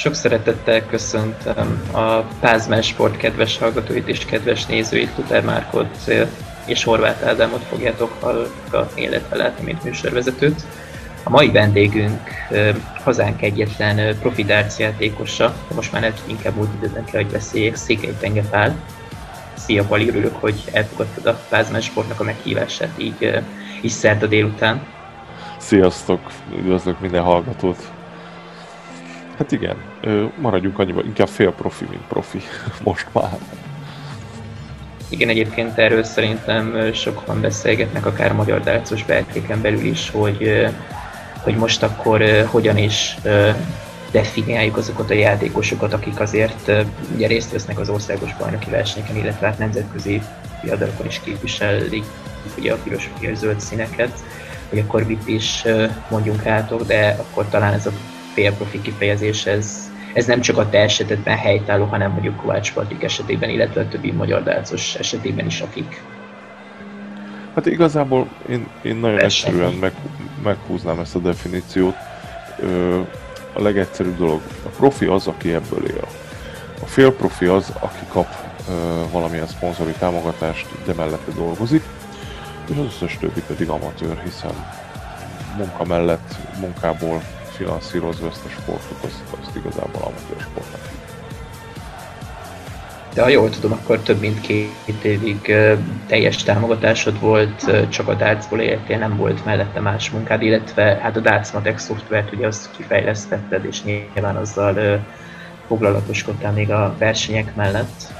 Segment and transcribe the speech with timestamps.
[0.00, 6.10] Sok szeretettel köszöntöm a Pázmán Sport kedves hallgatóit és kedves nézőit, Luther Márkot
[6.66, 10.62] és Horváth Ádámot fogjátok hallgatni, illetve látni, mint műsorvezetőt.
[11.22, 12.20] A mai vendégünk
[13.04, 14.46] hazánk egyetlen profi
[14.78, 18.76] játékosa, de most már nem inkább úgy időben kell, hogy beszéljek, Székely Penge Pál.
[19.54, 23.42] Szia Pali, örülök, hogy elfogadtad a Pázmán Sportnak a meghívását így,
[23.80, 24.86] így szerda délután.
[25.56, 26.20] Sziasztok,
[26.56, 27.90] üdvözlök minden hallgatót.
[29.40, 29.76] Hát igen,
[30.40, 32.40] maradjunk annyiban, inkább fél profi, mint profi
[32.82, 33.38] most már.
[35.08, 40.66] Igen, egyébként erről szerintem sokan beszélgetnek, akár magyar dárcos belkéken belül is, hogy,
[41.42, 43.16] hogy most akkor hogyan is
[44.10, 46.72] definiáljuk azokat a játékosokat, akik azért
[47.14, 50.22] ugye részt vesznek az országos bajnoki versenyeken, illetve hát nemzetközi
[50.60, 52.04] piadalokon is képviselik
[52.58, 54.24] ugye a piros és zöld színeket,
[54.68, 55.64] hogy akkor mit is
[56.10, 57.92] mondjunk rátok, de akkor talán ez a
[58.40, 63.50] félprofi kifejezés, ez, ez nem csak a te esetedben helytálló, hanem mondjuk Kovács Patrik esetében,
[63.50, 66.02] illetve a többi magyar dálcos esetében is, akik
[67.54, 69.50] Hát igazából én, én nagyon Verseny.
[69.50, 69.92] egyszerűen meg,
[70.42, 71.94] meghúznám ezt a definíciót.
[72.60, 73.00] Ö,
[73.52, 76.06] a legegyszerűbb dolog, a profi az, aki ebből él.
[76.82, 78.26] A félprofi az, aki kap
[78.68, 78.72] ö,
[79.12, 81.82] valamilyen szponzori támogatást, de mellette dolgozik,
[82.68, 84.66] és az összes többi pedig amatőr, hiszen
[85.56, 87.22] munka mellett, munkából
[87.60, 90.80] finanszírozva ezt a sportot, azt, azt igazából amatőr sportnak.
[93.14, 95.54] De ha jól tudom, akkor több mint két évig
[96.06, 101.20] teljes támogatásod volt, csak a dartsból éltél, nem volt mellette más munkád, illetve hát a
[101.20, 105.00] Darts Matex szoftvert ugye azt kifejlesztetted, és nyilván azzal
[105.66, 108.12] foglalatoskodtál még a versenyek mellett.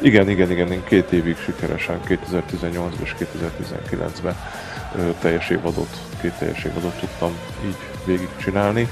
[0.00, 4.36] Igen, igen, igen, én két évig sikeresen, 2018 és 2019-ben
[5.20, 7.30] teljes évadot, két teljes évadot tudtam
[7.64, 8.88] így végigcsinálni.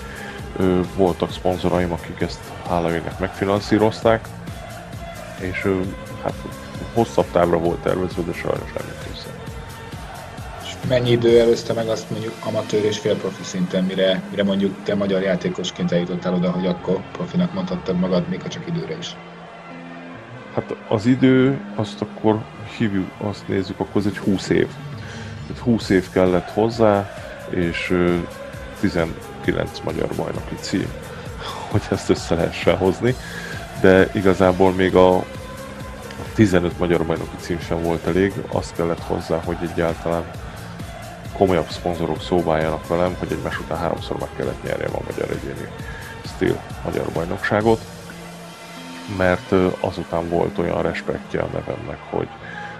[0.96, 4.28] Voltak szponzoraim, akik ezt hála őnek megfinanszírozták,
[5.40, 5.68] és
[6.22, 6.34] hát
[6.92, 9.28] hosszabb távra volt tervezve, de sajnos nem jött össze.
[10.62, 14.94] És mennyi idő előzte meg azt mondjuk amatőr és félprofi szinten, mire, mire mondjuk te
[14.94, 19.16] magyar játékosként eljutottál oda, hogy akkor profinak mondhattad magad, még ha csak időre is?
[20.54, 22.44] Hát az idő, azt akkor
[22.76, 24.68] hívjuk, azt nézzük, akkor ez egy 20 év.
[25.46, 27.14] Tehát 20 év kellett hozzá,
[27.50, 27.94] és
[28.90, 30.92] 19 magyar bajnoki cím,
[31.70, 33.14] hogy ezt össze lehessen hozni,
[33.80, 35.24] de igazából még a
[36.34, 40.24] 15 magyar bajnoki cím sem volt elég, azt kellett hozzá, hogy egyáltalán
[41.32, 45.68] komolyabb szponzorok szóba velem, hogy egymás után háromszor meg kellett nyerjem a magyar egyéni
[46.34, 47.80] stíl magyar bajnokságot,
[49.16, 52.28] mert azután volt olyan respektje a nevemnek, hogy,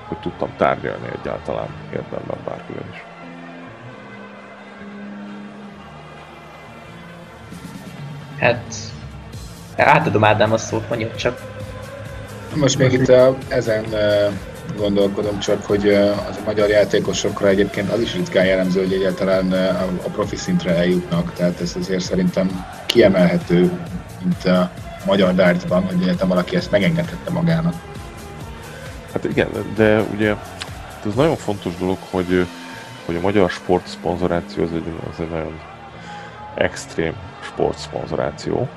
[0.08, 3.13] hogy tudtam tárgyalni egyáltalán érdemben bárkivel is.
[8.38, 8.74] Hát,
[9.76, 11.40] átadom Ádám a szót, mondjuk csak.
[12.54, 13.84] Most még itt a, ezen
[14.76, 15.88] gondolkodom csak, hogy
[16.28, 19.52] az a magyar játékosokra egyébként az is ritkán jellemző, hogy egyáltalán
[20.04, 23.70] a profi szintre eljutnak, tehát ez azért szerintem kiemelhető,
[24.22, 24.70] mint a
[25.06, 27.74] magyar dartsban, hogy egyáltalán valaki ezt megengedhette magának.
[29.12, 30.34] Hát igen, de ugye
[31.06, 32.46] ez nagyon fontos dolog, hogy,
[33.06, 35.60] hogy a magyar sport szponzoráció az egy, az egy nagyon
[36.54, 38.68] extrém sportszponzoráció,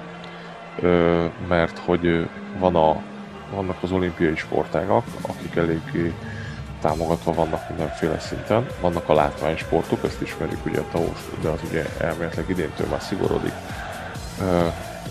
[1.48, 2.30] mert hogy
[2.60, 3.02] van a,
[3.56, 6.14] vannak az olimpiai sportágak, akik eléggé
[6.82, 8.66] támogatva vannak mindenféle szinten.
[8.82, 13.54] Vannak a látványsportok, ezt ismerjük ugye a taós, de az ugye elméletileg idéntől már szigorodik.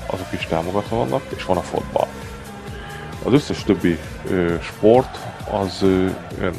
[0.07, 2.09] Azok is támogatva vannak, és van a fotball.
[3.25, 3.99] Az összes többi
[4.63, 5.19] sport
[5.51, 5.83] az
[6.41, 6.55] ön,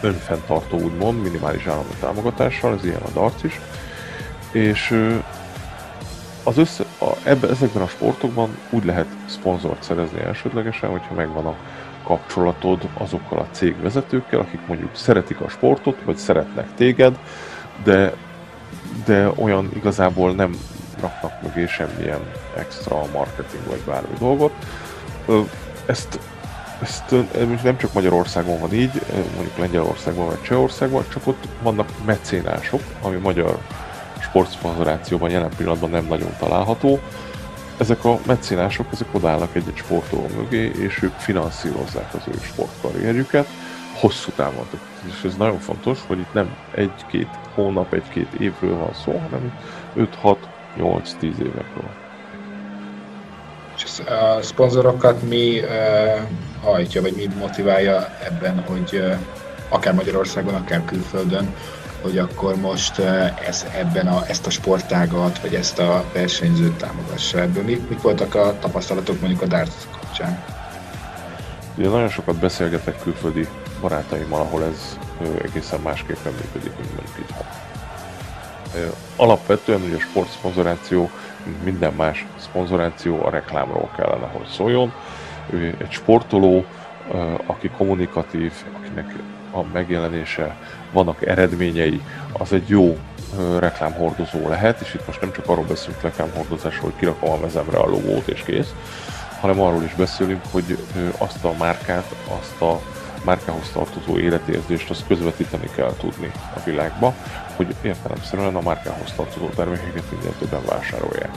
[0.00, 3.60] önfenntartó úgymond, minimális állami támogatással, ez ilyen a darts is,
[4.52, 4.94] és
[6.44, 11.54] az össze, a, ebbe, ezekben a sportokban úgy lehet szponzort szerezni elsődlegesen, hogyha megvan a
[12.04, 17.18] kapcsolatod azokkal a cégvezetőkkel, akik mondjuk szeretik a sportot, vagy szeretnek téged,
[17.84, 18.12] de,
[19.04, 20.56] de olyan igazából nem
[21.00, 22.20] raknak mögé semmilyen
[22.56, 24.52] extra marketing vagy bármi dolgot.
[25.86, 26.18] Ezt,
[26.82, 27.14] ezt
[27.62, 29.02] nem csak Magyarországon van így,
[29.34, 33.58] mondjuk Lengyelországban vagy Csehországban, csak ott vannak mecénások, ami magyar
[34.30, 37.00] sportszponzorációban jelen pillanatban nem nagyon található.
[37.78, 43.46] Ezek a meccélások, ezek odállnak egy-egy sportoló mögé, és ők finanszírozzák az ő sportkarrierjüket
[44.00, 44.66] hosszú távon.
[45.08, 49.58] És ez nagyon fontos, hogy itt nem egy-két hónap, egy-két évről van szó, hanem
[49.96, 51.90] 5-6-8-10 évekről.
[53.76, 55.68] És a szponzorokat mi uh,
[56.62, 59.16] hajtja, vagy mi motiválja ebben, hogy uh,
[59.68, 61.54] akár Magyarországon, akár külföldön
[62.02, 62.98] hogy akkor most
[63.48, 67.40] ez, ebben a, ezt a sportágat, vagy ezt a versenyzőt támogassa.
[67.40, 70.44] Ebből mik, mik voltak a tapasztalatok mondjuk a darts kapcsán?
[71.76, 73.48] Ugye nagyon sokat beszélgetek külföldi
[73.80, 74.98] barátaimmal, ahol ez
[75.42, 77.46] egészen másképpen működik, mint mondjuk itthon.
[79.16, 81.10] Alapvetően ugye a sportszponzoráció,
[81.44, 84.92] mint minden más szponzoráció, a reklámról kellene, hogy szóljon.
[85.78, 86.64] Egy sportoló,
[87.46, 89.14] aki kommunikatív, akinek
[89.52, 90.56] a megjelenése,
[90.92, 92.00] vannak eredményei,
[92.32, 92.98] az egy jó
[93.58, 97.86] reklámhordozó lehet, és itt most nem csak arról beszélünk reklámhordozásról, hogy kirakom a mezemre a
[97.86, 98.74] logót és kész,
[99.40, 100.78] hanem arról is beszélünk, hogy
[101.18, 102.80] azt a márkát, azt a
[103.24, 107.14] márkához tartozó életérzést, azt közvetíteni kell tudni a világba,
[107.56, 111.30] hogy értelemszerűen a márkához tartozó termékeket minél többen vásárolják.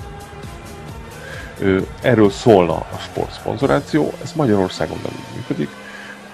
[2.01, 5.69] Erről szólna a sportszponzoráció, ez Magyarországon nem működik,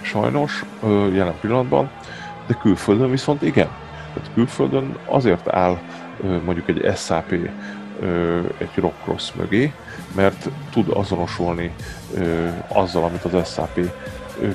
[0.01, 0.65] sajnos
[1.13, 1.89] jelen pillanatban,
[2.49, 3.69] de külföldön viszont igen.
[4.13, 5.79] Tehát külföldön azért áll
[6.45, 7.31] mondjuk egy SAP
[8.57, 9.73] egy rockcross mögé,
[10.15, 11.73] mert tud azonosulni
[12.67, 13.91] azzal, amit az SAP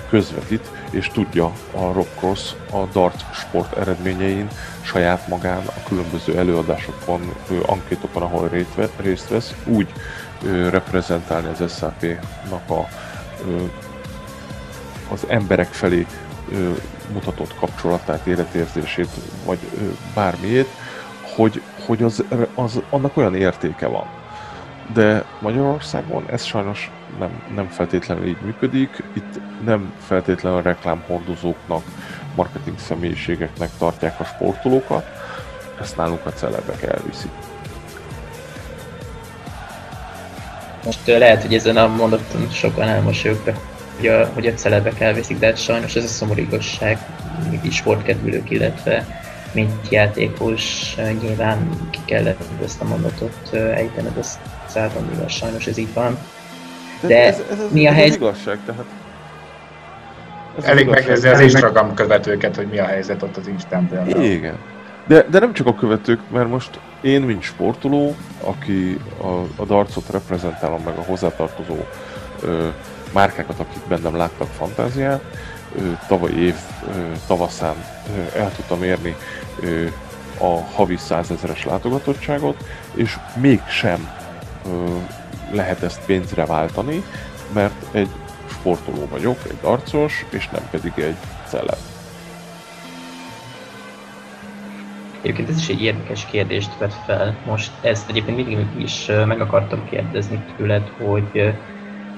[0.08, 4.48] közvetít, és tudja a rockcross a dart sport eredményein
[4.80, 7.34] saját magán a különböző előadásokon,
[7.66, 8.50] ankétokon, ahol
[8.96, 9.92] részt vesz, úgy
[10.70, 12.88] reprezentálni az SAP-nak a,
[15.12, 16.06] az emberek felé
[17.14, 19.08] mutatott kapcsolatát, életérzését,
[19.44, 19.58] vagy
[20.14, 20.68] bármiét,
[21.36, 22.24] hogy, hogy az,
[22.54, 24.06] az, annak olyan értéke van.
[24.92, 29.02] De Magyarországon ez sajnos nem, nem feltétlenül így működik.
[29.12, 31.82] Itt nem feltétlenül reklámhordozóknak,
[32.34, 35.06] marketing személyiségeknek tartják a sportolókat,
[35.80, 37.30] ezt nálunk a celebek elviszik.
[40.84, 45.46] Most lehet, hogy ezen a mondaton sokan elmosolyogtak, hogy a, hogy a celebek elviszik, de
[45.46, 46.98] hát sajnos ez a szomorú igazság,
[47.62, 49.06] mi sportkedvülők, illetve
[49.52, 54.24] mint játékos nyilván ki kellett ezt a mondatot ejtened a
[54.66, 56.18] szádon, igaz, sajnos ez így van.
[57.00, 58.10] De, de ez, ez, ez, mi a helyzet?
[58.10, 58.84] Ez igazság, tehát
[60.58, 64.24] ez Elég megnézni az Instagram követőket, hogy mi a helyzet ott az Instán például.
[64.24, 64.58] Igen.
[65.06, 70.10] De, de nem csak a követők, mert most én, mint sportoló, aki a, a darcot
[70.10, 71.76] reprezentálom, meg a hozzátartozó
[72.42, 72.68] ö,
[73.14, 75.22] márkákat, akik bennem láttak fantáziát,
[76.08, 76.54] tavaly év
[77.26, 77.74] tavaszán
[78.36, 79.16] el tudtam érni
[80.38, 82.64] a havi százezeres látogatottságot,
[82.94, 84.08] és mégsem
[85.50, 87.04] lehet ezt pénzre váltani,
[87.52, 88.08] mert egy
[88.46, 91.16] sportoló vagyok, egy arcos, és nem pedig egy
[91.48, 91.78] celeb.
[95.20, 97.36] Egyébként ez is egy érdekes kérdést vet fel.
[97.46, 101.54] Most ezt egyébként mindig is meg akartam kérdezni tőled, hogy,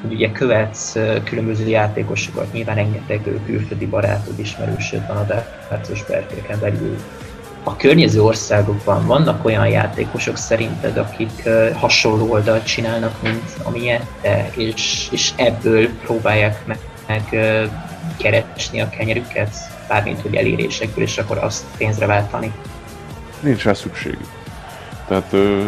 [0.02, 5.26] hogy ugye követsz különböző játékosokat, nyilván rengeteg külföldi barátod, ismerősöd van a
[5.68, 6.96] Dárcos Berkéken belül
[7.68, 15.08] a környező országokban vannak olyan játékosok szerinted, akik hasonló oldalt csinálnak, mint amilyen te, és,
[15.10, 17.22] és ebből próbálják meg, meg
[18.16, 19.56] keresni a kenyerüket,
[19.88, 22.52] bármint hogy elérésekből, és akkor azt pénzre váltani?
[23.40, 24.28] Nincs rá szükségük.
[25.08, 25.66] Tehát ö,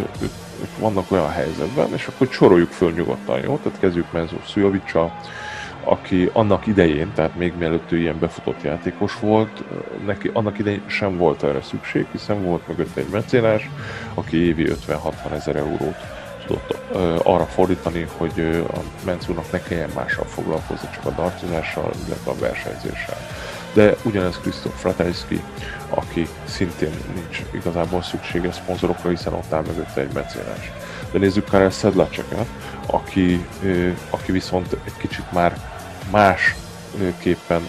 [0.79, 3.59] vannak olyan helyzetben, és akkor soroljuk föl nyugodtan, jó?
[3.63, 5.13] Tehát kezdjük Menzo Szujovicsal,
[5.85, 9.63] aki annak idején, tehát még mielőtt ő ilyen befutott játékos volt,
[10.07, 13.71] neki annak idején sem volt erre szükség, hiszen volt mögött egy mecénás,
[14.15, 15.97] aki évi 50-60 ezer eurót
[16.47, 16.77] tudott
[17.23, 23.17] arra fordítani, hogy a Menzúnak ne kelljen mással foglalkozni, csak a dartozással, illetve a versenyzéssel.
[23.73, 25.43] De ugyanez Krisztof Fratajski,
[25.89, 30.73] aki szintén nincs igazából szüksége szponzorokra, hiszen ott áll mögötte egy mecénás.
[31.13, 32.47] De nézzük Karel Sedlacseket,
[32.87, 33.47] aki,
[34.11, 35.57] aki viszont egy kicsit már
[36.11, 37.63] másképpen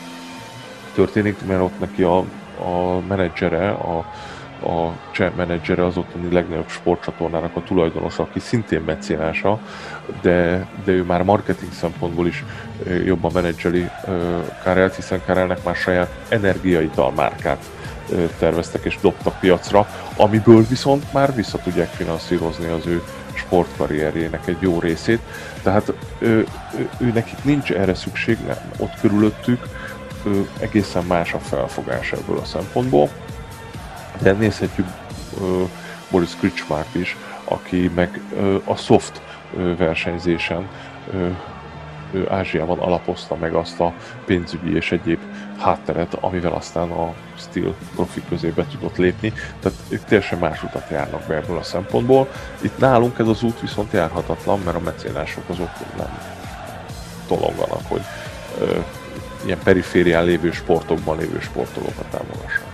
[0.94, 2.18] történik, mert ott neki a,
[2.58, 3.98] a menedzsere, a,
[4.68, 9.60] a cseh menedzsere az ottani legnagyobb sportcsatornának a tulajdonosa, aki szintén mecénása,
[10.22, 12.44] de, de ő már marketing szempontból is
[13.06, 13.90] jobban menedzseli
[14.64, 17.70] Karelt, hiszen Karelnek már saját energiaital márkát
[18.40, 24.80] terveztek és dobtak piacra, amiből viszont már vissza tudják finanszírozni az ő sportkarrierjének egy jó
[24.80, 25.20] részét,
[25.64, 26.46] tehát ő,
[26.78, 28.58] ő, ő nekik nincs erre szükség, nem.
[28.78, 29.64] ott körülöttük
[30.26, 33.10] ő, egészen más a felfogás ebből a szempontból,
[34.22, 34.88] de nézhetjük
[35.42, 35.68] ő,
[36.12, 39.22] Boris Kricsmárt is, aki meg ő, a soft
[39.78, 40.68] versenyzésen
[42.12, 43.94] ő Ázsiában alapozta meg azt a
[44.26, 45.20] pénzügyi és egyéb
[45.60, 50.90] hátteret, amivel aztán a Steel profi közé be tudott lépni, tehát ők teljesen más utat
[50.90, 52.28] járnak be ebből a szempontból.
[52.62, 56.18] Itt nálunk ez az út viszont járhatatlan, mert a mecénások azok nem
[57.28, 58.02] tolonganak, hogy
[58.60, 58.78] ö,
[59.46, 62.68] ilyen periférián lévő sportokban lévő sportolókat támogassanak.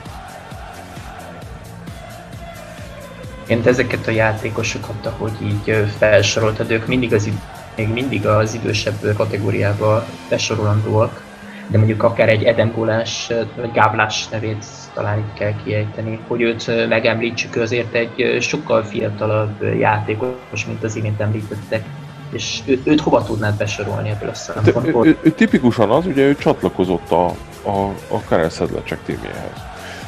[3.48, 7.30] Én ezeket a játékosokat, ahogy így felsoroltad, ők mindig az,
[7.76, 11.25] még mindig az idősebb kategóriába besorolandóak,
[11.68, 16.88] de mondjuk akár egy Eden Gólás vagy Gáblás nevét talán itt kell kiejteni, hogy őt
[16.90, 21.86] megemlítsük, azért egy sokkal fiatalabb játékos, mint az imént említettek.
[22.32, 25.06] És ő, őt hova tudnád besorolni ebből a szempontból?
[25.06, 27.26] Ő, ő, ő, tipikusan az, ugye ő csatlakozott a,
[27.64, 29.64] a, a Karel Szedlecsek témjéhez.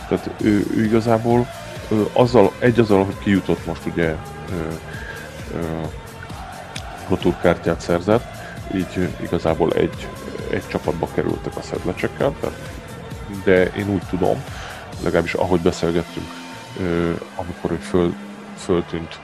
[0.08, 1.48] Tehát ő, ő igazából
[1.92, 4.16] ő azzal, egy azzal, hogy kijutott most ugye
[7.08, 8.26] Pro Tour kártyát szerzett,
[8.76, 10.08] így igazából egy,
[10.52, 12.36] egy csapatba kerültek a szedlecsekkel,
[13.44, 14.44] de én úgy tudom,
[15.04, 16.28] legalábbis ahogy beszélgettünk,
[17.36, 18.14] amikor ő föl,
[18.58, 19.20] föltűnt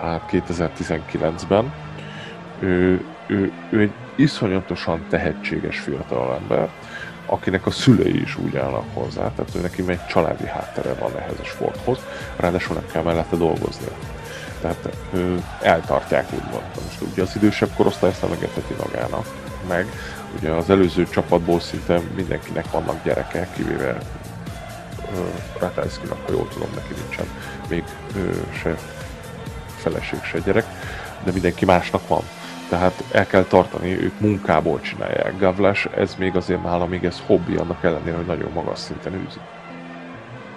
[0.00, 1.72] hát 2019-ben,
[2.60, 6.68] ő, ő, ő egy iszonyatosan tehetséges fiatalember,
[7.26, 11.38] akinek a szülei is úgy állnak hozzá, tehát ő neki egy családi háttere van ehhez
[11.40, 11.98] a sporthoz,
[12.36, 13.96] ráadásul nem kell mellette dolgoznia.
[14.60, 16.64] Tehát ő, eltartják úgymond.
[16.84, 19.26] Most ugye az idősebb korosztály ezt nem engedheti magának
[19.68, 19.86] meg.
[20.38, 23.98] Ugye az előző csapatból szinte mindenkinek vannak gyerekek, kivéve
[25.58, 27.26] Ratajszkinak, ha jól tudom, neki nincsen
[27.68, 27.84] még
[28.16, 28.76] ő, se
[29.76, 30.64] feleség, se gyerek,
[31.24, 32.22] de mindenki másnak van.
[32.68, 35.38] Tehát el kell tartani, ők munkából csinálják.
[35.38, 39.38] Gavlas, ez még azért nála még ez hobbi, annak ellenére, hogy nagyon magas szinten űzi.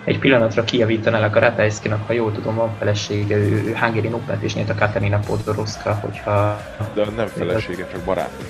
[0.04, 4.56] Egy pillanatra kijavítanálak a Ratajszkinak, ha jól tudom, van felesége, ő, ő Hungary Open-t is
[4.56, 6.62] nyert a Katarina Podgorowska, hogyha...
[6.94, 8.46] De nem felesége, csak barátnő.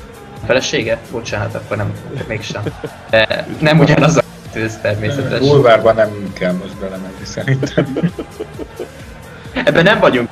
[0.46, 1.00] Felesége?
[1.12, 1.94] Bocsánat, akkor nem,
[2.28, 2.64] mégsem.
[3.10, 5.40] De nem ugyanaz a tűz természetes.
[5.40, 7.98] Bulvárban nem kell most belemenni szerintem.
[9.54, 10.30] Ebben nem vagyunk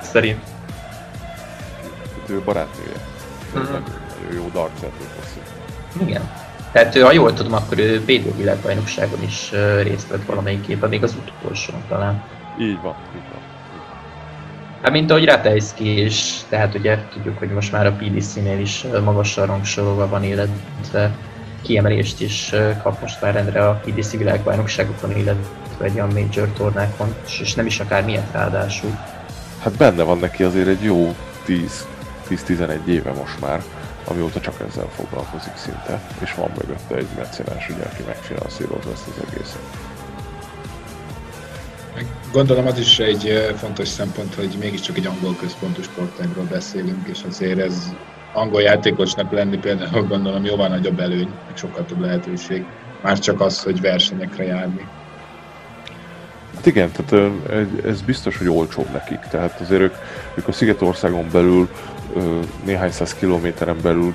[0.00, 0.44] szerint.
[2.26, 2.96] Ő barátnője.
[3.58, 3.62] Mm.
[3.62, 5.04] Nagyon jó dartszerző
[6.00, 6.30] Igen.
[6.72, 9.50] Tehát ha jól tudom, akkor ő BDO világbajnokságon is
[9.82, 12.22] részt vett valamelyik évben, még az utolsó talán.
[12.60, 13.40] Így van, így van.
[14.82, 19.46] Hát mint ahogy Ratajski is, tehát ugye tudjuk, hogy most már a PDC-nél is magasan
[19.46, 21.16] rangsorolva van, illetve
[21.62, 27.54] kiemelést is kap most már rendre a PDC világbajnokságokon, illetve egy olyan major tornákon, és
[27.54, 28.98] nem is akár miért ráadásul.
[29.62, 31.14] Hát benne van neki azért egy jó
[32.28, 33.62] 10-11 éve most már,
[34.04, 39.24] amióta csak ezzel foglalkozik szinte, és van mögötte egy mecenás, ugye, aki megfinanszírozza ezt az
[39.28, 39.62] egészet.
[42.32, 47.58] Gondolom az is egy fontos szempont, hogy mégiscsak egy angol központú sportágról beszélünk, és azért
[47.58, 47.92] ez
[48.32, 52.64] angol játékosnak lenni például gondolom jóval nagyobb előny, meg sokkal több lehetőség.
[53.02, 54.86] Már csak az, hogy versenyekre járni.
[56.54, 57.32] Hát igen, tehát
[57.84, 59.20] ez biztos, hogy olcsóbb nekik.
[59.30, 59.94] Tehát azért ők,
[60.34, 61.68] ők a Szigetországon belül
[62.64, 64.14] néhány száz kilométeren belül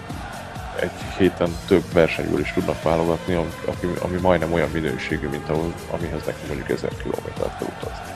[0.85, 6.25] egy héten több versenyből is tudnak válogatni, ami, ami majdnem olyan minőségű, mint ahol, amihez
[6.25, 8.13] neki mondjuk 1000 kilométert kell utazni.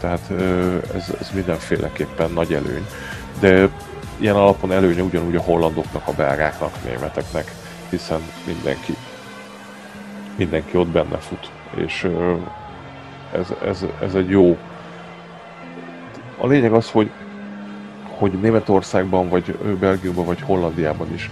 [0.00, 0.30] Tehát
[0.94, 2.86] ez, ez mindenféleképpen nagy előny.
[3.40, 3.68] De
[4.16, 7.52] ilyen alapon előnye ugyanúgy a hollandoknak, a belgáknak, a németeknek,
[7.88, 8.94] hiszen mindenki,
[10.36, 11.50] mindenki ott benne fut.
[11.74, 12.08] És
[13.32, 14.56] ez, ez, ez egy jó...
[16.38, 17.10] A lényeg az, hogy
[18.18, 21.30] hogy Németországban, vagy Belgiumban, vagy Hollandiában is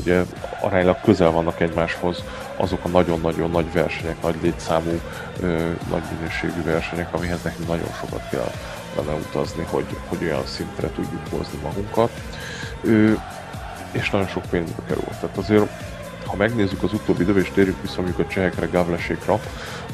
[0.00, 0.22] ugye
[0.60, 2.24] aránylag közel vannak egymáshoz
[2.56, 5.00] azok a nagyon-nagyon nagy versenyek, nagy létszámú,
[5.40, 8.50] ö, nagy minőségű versenyek, amihez nekünk nagyon sokat kell
[8.96, 12.10] lenne utazni, hogy, hogy olyan szintre tudjuk hozni magunkat.
[12.82, 13.12] Ö,
[13.92, 15.04] és nagyon sok pénzbe kerül.
[15.20, 15.70] Tehát azért,
[16.26, 19.40] ha megnézzük az utóbbi időben, és térjük vissza mondjuk a csehekre, Gavlesékra,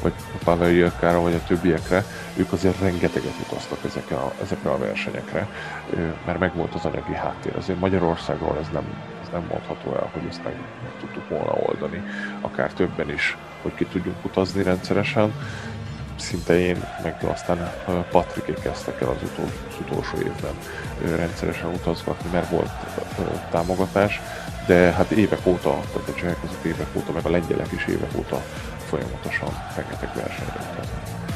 [0.01, 2.05] vagy a Pavel vagy a többiekre,
[2.35, 5.47] ők azért rengeteget utaztak ezekre a, ezekre a versenyekre,
[6.25, 7.55] mert megvolt az anyagi háttér.
[7.57, 8.83] Azért Magyarországról ez nem,
[9.31, 12.03] nem mondható el, hogy ezt meg, meg tudtuk volna oldani,
[12.41, 15.33] akár többen is, hogy ki tudjunk utazni rendszeresen.
[16.15, 17.71] Szinte én, meg aztán
[18.11, 20.53] Patriké kezdtek el az, utol, az utolsó évben
[21.15, 22.71] rendszeresen utazgatni, mert volt
[23.51, 24.21] támogatás,
[24.67, 28.17] de hát évek óta, tehát a csehek azok évek óta, meg a lengyelek is évek
[28.17, 28.41] óta
[28.85, 31.30] folyamatosan rengeteg versenyre utaznak.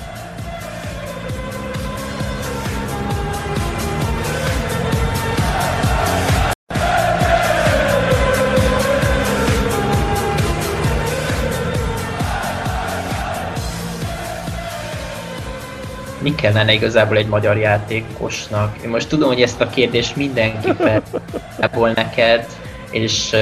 [16.36, 18.78] Mi kellene igazából egy magyar játékosnak?
[18.84, 21.02] Én most tudom, hogy ezt a kérdést mindenki fel
[21.96, 22.46] neked,
[22.92, 23.36] és,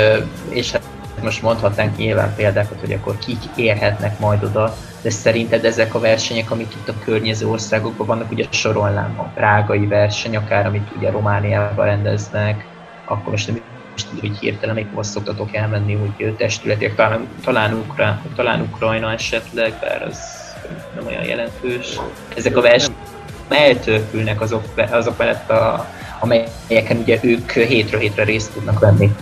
[0.50, 0.82] és hát
[1.22, 6.52] most mondhatnánk nyilván példákat, hogy akkor kik érhetnek majd oda, de szerinted ezek a versenyek,
[6.52, 11.86] amik itt a környező országokban vannak, ugye sorolnám a prágai verseny, akár amit ugye Romániában
[11.86, 12.66] rendeznek,
[13.06, 13.62] akkor most nem
[13.96, 19.74] tudom, hogy hirtelen még most szoktatok elmenni, hogy testületiek, talán, talán, Ukrán, talán Ukrajna esetleg,
[19.82, 20.43] bár az
[20.96, 22.00] nem olyan jelentős.
[22.36, 22.98] Ezek a versenyek
[23.50, 25.88] eltörpülnek azok, azok mellett, a,
[26.20, 29.16] amelyeken ugye ők hétről hétre részt tudnak venni.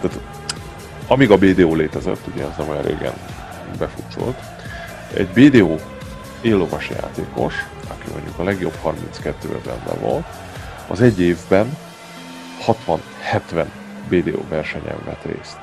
[0.00, 0.18] Tehát,
[1.06, 3.12] amíg a BDO létezett, ugye az nem olyan régen
[3.78, 4.36] befutcsolt,
[5.14, 5.76] egy BDO
[6.40, 7.54] éllovas játékos,
[7.88, 10.24] aki mondjuk a legjobb 32-ben benne volt,
[10.88, 11.76] az egy évben
[12.66, 13.64] 60-70
[14.08, 15.58] BDO versenyen vett részt.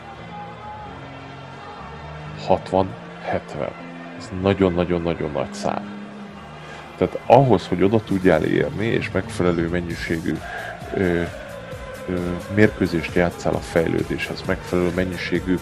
[2.47, 3.90] 60-70.
[4.41, 5.99] Nagyon-nagyon-nagyon nagy szám.
[6.97, 10.33] Tehát ahhoz, hogy oda tudjál érni, és megfelelő mennyiségű
[10.93, 11.21] ö,
[12.09, 12.15] ö,
[12.55, 15.57] mérkőzést játszál a fejlődéshez, megfelelő mennyiségű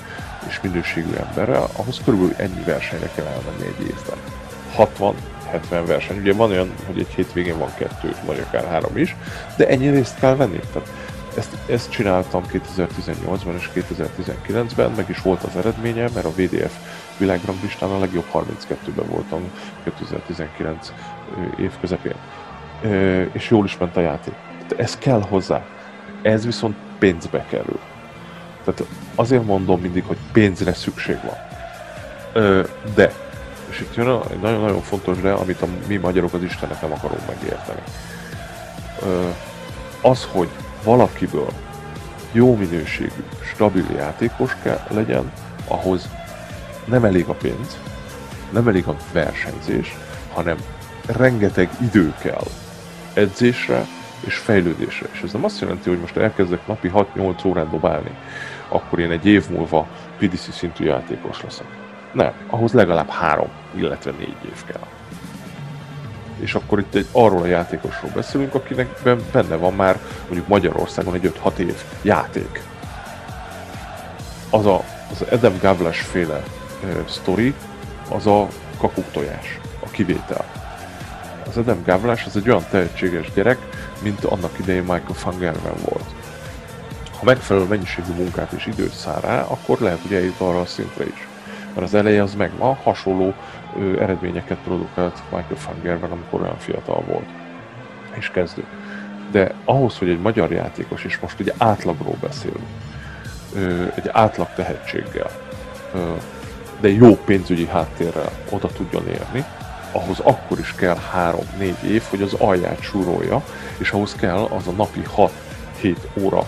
[0.48, 4.18] és minőségű emberrel, ahhoz körülbelül ennyi versenyre kell elmenni egy évben.
[4.78, 6.18] 60-70 verseny.
[6.18, 9.16] Ugye van olyan, hogy egy hétvégén van kettő, vagy akár három is,
[9.58, 10.60] de ennyi részt kell venni.
[10.74, 10.90] Tehát
[11.38, 16.74] ezt, ezt csináltam 2018-ban és 2019-ben, meg is volt az eredménye, mert a VDF
[17.20, 19.52] világranglistán a legjobb 32-ben voltam
[19.84, 20.94] 2019
[21.58, 22.16] év közepén.
[23.32, 24.34] És jól is ment a játék.
[24.78, 25.66] Ez kell hozzá.
[26.22, 27.80] Ez viszont pénzbe kerül.
[28.64, 28.84] Tehát
[29.16, 31.38] azért mondom mindig, hogy pénzre szükség van.
[32.96, 33.14] De,
[33.70, 37.28] és itt jön egy nagyon-nagyon fontos de, amit a mi magyarok az Istennek nem akarunk
[37.28, 37.82] megérteni.
[40.02, 40.50] Az, hogy
[40.84, 41.50] valakiből
[42.32, 43.24] jó minőségű,
[43.54, 45.32] stabil játékos kell legyen,
[45.68, 46.10] ahhoz
[46.90, 47.78] nem elég a pénz,
[48.50, 49.96] nem elég a versenyzés,
[50.34, 50.58] hanem
[51.06, 52.48] rengeteg idő kell
[53.14, 53.86] edzésre
[54.20, 55.08] és fejlődésre.
[55.12, 58.12] És ez nem azt jelenti, hogy most elkezdek napi 6-8 órán dobálni,
[58.68, 61.68] akkor én egy év múlva PDC szintű játékos leszek.
[62.12, 64.88] Nem, ahhoz legalább három, illetve négy év kell.
[66.40, 69.00] És akkor itt egy arról a játékosról beszélünk, akinek
[69.32, 72.62] benne van már mondjuk Magyarországon egy 5-6 év játék.
[74.50, 76.44] Az a, az Adam Gavlas féle
[76.84, 77.54] uh, sztori,
[78.10, 80.46] az a kakuktojás, a kivétel.
[81.48, 83.58] Az Adam Gavlas az egy olyan tehetséges gyerek,
[84.02, 86.06] mint annak idején Michael Fangerven volt.
[87.20, 91.06] Ha megfelelő mennyiségű munkát és időt száll rá, akkor lehet, hogy eljut arra a szintre
[91.06, 91.28] is.
[91.74, 93.34] Mert az eleje az megvan, hasonló
[93.80, 97.28] ö, eredményeket produkált Michael Fangerven, amikor olyan fiatal volt.
[98.14, 98.64] És kezdő.
[99.32, 102.68] De ahhoz, hogy egy magyar játékos, és most egy átlagról beszélünk,
[103.56, 105.32] ö, egy átlag tehetséggel,
[105.94, 106.14] ö,
[106.80, 109.46] de jó pénzügyi háttérrel oda tudjon érni,
[109.92, 110.98] ahhoz akkor is kell
[111.60, 113.44] 3-4 év, hogy az alját súrolja,
[113.78, 115.02] és ahhoz kell az a napi
[115.82, 116.48] 6-7 óra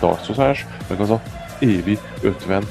[0.00, 1.20] darcozás, meg az a
[1.58, 2.66] évi 50-70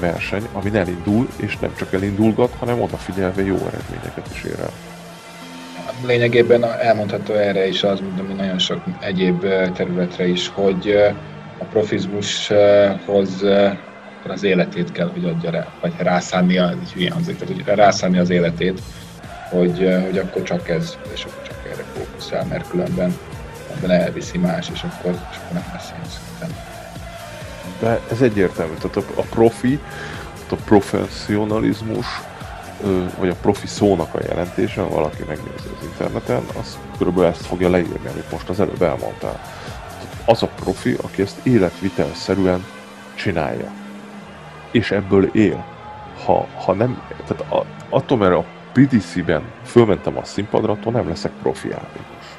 [0.00, 4.70] verseny, ami elindul, és nem csak elindulgat, hanem odafigyelve jó eredményeket is ér el.
[6.06, 10.90] Lényegében elmondható erre is az, mint nagyon sok egyéb területre is, hogy
[11.58, 13.44] a profizmushoz
[14.24, 18.30] az életét kell, hogy adja rá, vagy rászánnia, így hülyen hangzik, tehát hogy rászánni az
[18.30, 18.82] életét,
[19.50, 23.18] hogy, hogy akkor csak ez, és akkor csak erre fókuszál, mert különben
[23.76, 26.56] ebben elviszi más, és akkor, és akkor nem lesz ilyen szinten.
[27.80, 29.78] De ez egyértelmű, tehát a, a profi,
[30.50, 32.06] a professzionalizmus,
[33.18, 38.08] vagy a profi szónak a jelentése, valaki megnézi az interneten, az körülbelül ezt fogja leírni,
[38.08, 39.40] amit most az előbb elmondtál.
[40.24, 42.64] Az a profi, aki ezt életvitelszerűen
[43.14, 43.70] csinálja.
[44.70, 45.64] És ebből él.
[46.24, 51.32] Ha, ha nem, tehát a, attól, mert a PDC-ben fölmentem a színpadra, attól nem leszek
[51.42, 52.38] profi játékos.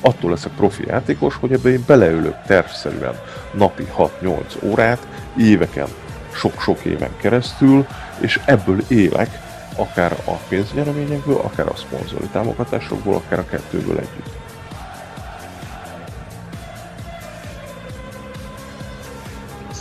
[0.00, 3.14] Attól leszek profi játékos, hogy ebbe én beleülök tervszerűen
[3.52, 3.86] napi
[4.22, 5.88] 6-8 órát, éveken,
[6.32, 7.86] sok-sok éven keresztül,
[8.20, 9.40] és ebből élek,
[9.76, 14.43] akár a pénznyereményekből, akár a szponzori támogatásokból, akár a kettőből együtt.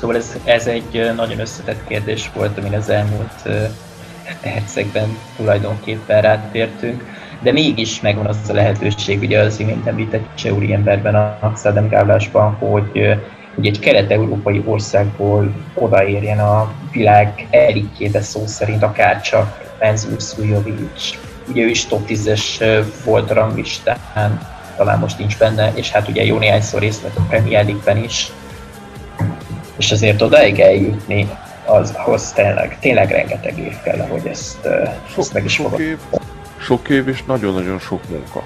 [0.03, 3.49] Szóval ez, ez egy nagyon összetett kérdés volt, amin az elmúlt
[4.41, 7.03] percekben tulajdonképpen rátértünk,
[7.41, 12.53] de mégis megvan az a lehetőség, ugye az imént említett Cseuri emberben, a Szedem Gávlásban,
[12.53, 13.17] hogy,
[13.55, 21.19] hogy egy kelet-európai országból odaérjen a világ elitjébe szó szerint, akár csak Menzur Szújovics.
[21.47, 26.37] Ugye ő is top 10-es volt ranglistán, talán most nincs benne, és hát ugye jó
[26.37, 28.31] néhányszor részt vett a Premier League-ben is.
[29.77, 31.29] És azért odaig eljutni,
[31.65, 34.67] az, ahhoz tényleg, tényleg rengeteg év kell, hogy ezt,
[35.07, 35.97] sok, ezt meg is sok év,
[36.57, 38.43] sok év és nagyon-nagyon sok munka.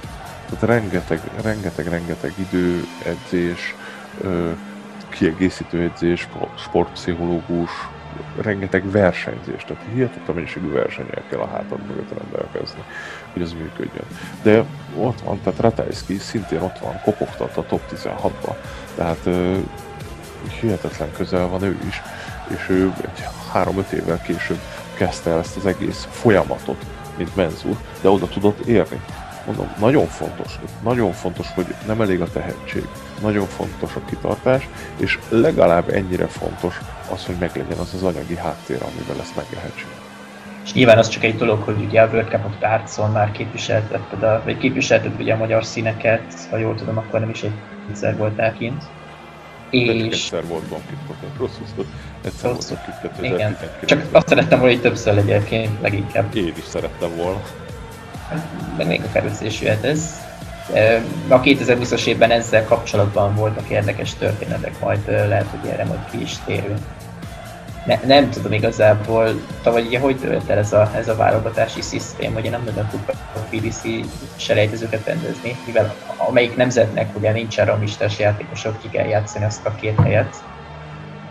[0.49, 3.75] Tehát rengeteg, rengeteg, rengeteg idő, edzés,
[5.09, 7.69] kiegészítő edzés, sportpszichológus,
[8.41, 12.83] rengeteg versenyzés, tehát hihetetlen mennyiségű versenyel kell a hátad mögött rendelkezni,
[13.33, 14.05] hogy ez működjön.
[14.41, 14.63] De
[14.97, 18.55] ott van, tehát Ratajski szintén ott van, kopogtat a top 16-ba,
[18.95, 19.29] tehát
[20.51, 22.01] hihetetlen közel van ő is
[22.47, 24.59] és ő egy három-öt évvel később
[24.93, 26.85] kezdte el ezt az egész folyamatot,
[27.17, 29.01] mint Menzur, de oda tudott érni.
[29.45, 32.87] mondom, nagyon fontos, nagyon fontos, hogy nem elég a tehetség,
[33.21, 36.79] nagyon fontos a kitartás, és legalább ennyire fontos
[37.13, 40.05] az, hogy meglegyen az az anyagi háttér, amivel ezt meg lehet csinálni.
[40.63, 44.41] És nyilván az csak egy dolog, hogy ugye a World Cup-ot tárcon már képviseltetted, a,
[44.43, 47.53] vagy képviselted ugye a magyar színeket, ha jól tudom, akkor nem is egy
[47.89, 48.83] egyszer voltál kint.
[49.69, 50.13] És...
[50.13, 50.97] Egyszer volt Bankit,
[51.37, 51.87] rosszul szólt.
[52.23, 52.69] Egyszer Rossz.
[52.69, 56.35] volt kint 2019 Csak azt szerettem volna, hogy többször egyébként leginkább.
[56.35, 57.41] Én is szerettem volna.
[58.77, 60.25] Meg még a is jöhet ez.
[61.27, 66.33] A 2020-as évben ezzel kapcsolatban voltak érdekes történetek, majd lehet, hogy erre majd ki is
[66.45, 66.79] térünk
[67.87, 72.33] ne, nem tudom igazából, tavaly ugye hogy dölt el ez a, ez a válogatási szisztém,
[72.33, 72.99] hogy nem nagyon tud
[73.33, 73.81] a PDC
[74.35, 79.99] selejtezőket rendezni, mivel amelyik nemzetnek ugye nincsen ramistás játékosok, ki kell játszani azt a két
[80.01, 80.43] helyet,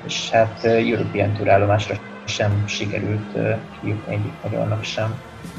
[0.07, 3.33] és hát European Tour állomásra sem sikerült
[3.81, 5.15] kijutni egyik magyarnak sem.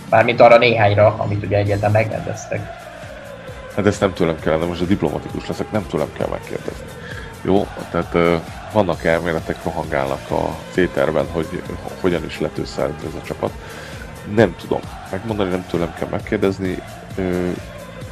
[0.09, 2.59] Bármint arra néhányra, amit ugye egyáltalán megrendeztek.
[3.75, 6.85] Hát ezt nem tőlem kellene, most a diplomatikus leszek, nem tőlem kell megkérdezni.
[7.41, 11.63] Jó, tehát uh, vannak elméletek, rohangálnak a téterben, hogy
[12.01, 13.51] hogyan is lett összeállítva ez a csapat.
[14.35, 16.83] Nem tudom megmondani, nem tőlem kell megkérdezni.
[17.17, 17.55] Uh,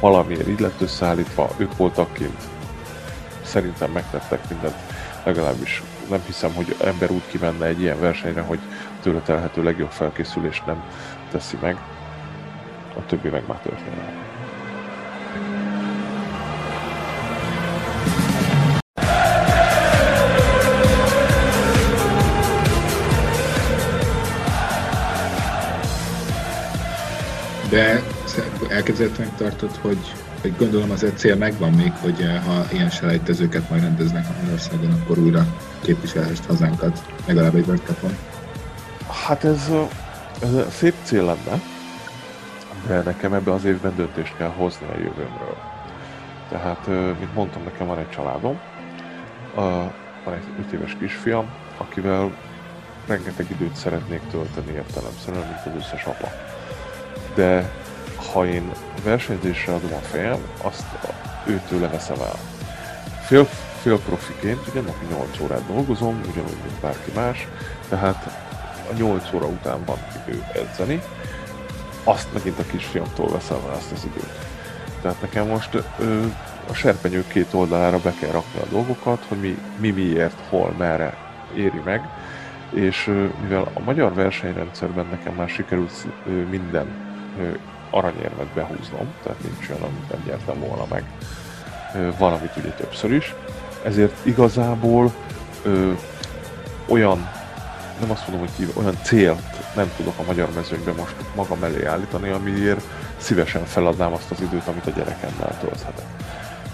[0.00, 2.42] valamiért így lett összeállítva, ők voltak kint.
[3.42, 4.76] Szerintem megtettek mindent,
[5.24, 8.58] legalábbis nem hiszem, hogy ember úgy kivenne egy ilyen versenyre, hogy
[9.02, 10.84] tőle telhető legjobb felkészülést nem
[11.30, 11.76] teszi meg.
[12.96, 14.25] A többi meg már történelem.
[27.76, 28.02] De
[28.68, 33.70] elképzelhetőnek tartod, hogy, hogy gondolom az egy cél megvan még, hogy eh, ha ilyen selejtezőket
[33.70, 35.46] majd rendeznek Magyarországon, akkor újra
[35.80, 38.16] képviselhest hazánkat, legalább egy World Cup-on.
[39.26, 39.70] Hát ez,
[40.42, 41.60] ez szép cél lenne,
[42.86, 45.56] de nekem ebbe az évben döntést kell hozni a jövőmről.
[46.48, 46.86] Tehát,
[47.18, 48.60] mint mondtam, nekem van egy családom,
[50.24, 52.36] van egy 5 éves kisfiam, akivel
[53.06, 56.45] rengeteg időt szeretnék tölteni értelemszerűen, mint az összes apa
[57.36, 57.70] de
[58.32, 58.72] ha én
[59.04, 60.84] versenyzésre adom a fejem, azt
[61.46, 62.38] őtől leveszem el.
[63.26, 63.48] Fél,
[63.82, 67.48] fél profiként, ugye napi 8 órát dolgozom, ugyanúgy, mint bárki más,
[67.88, 68.44] tehát
[68.90, 71.02] a 8 óra után van idő edzeni,
[72.04, 74.38] azt megint a kisfiamtól veszem el azt az időt.
[75.02, 76.24] Tehát nekem most ö,
[76.70, 81.16] a serpenyő két oldalára be kell rakni a dolgokat, hogy mi, mi miért, hol, merre
[81.54, 82.08] éri meg,
[82.70, 87.05] és ö, mivel a magyar versenyrendszerben nekem már sikerült ö, minden
[87.90, 91.04] aranyérmet behúznom, tehát nincs olyan, amit nem nyertem volna meg
[92.18, 93.34] valamit ugye többször is.
[93.82, 95.12] Ezért igazából
[95.62, 95.92] ö,
[96.88, 97.28] olyan,
[98.00, 102.28] nem azt mondom, hogy olyan célt nem tudok a magyar mezőnyben most magam elé állítani,
[102.28, 102.84] amiért
[103.16, 106.06] szívesen feladnám azt az időt, amit a gyerekemmel tölthetek.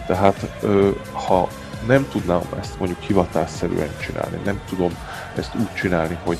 [0.06, 1.48] Tehát ö, ha
[1.86, 4.96] nem tudnám ezt mondjuk hivatásszerűen csinálni, nem tudom
[5.36, 6.38] ezt úgy csinálni, hogy,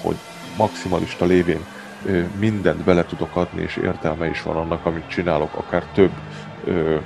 [0.00, 0.16] hogy
[0.56, 1.64] maximalista lévén
[2.38, 6.10] mindent bele tudok adni, és értelme is van annak, amit csinálok, akár több,
[6.64, 6.96] ö,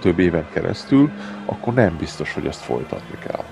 [0.00, 1.10] több éven keresztül,
[1.46, 3.44] akkor nem biztos, hogy ezt folytatni kell.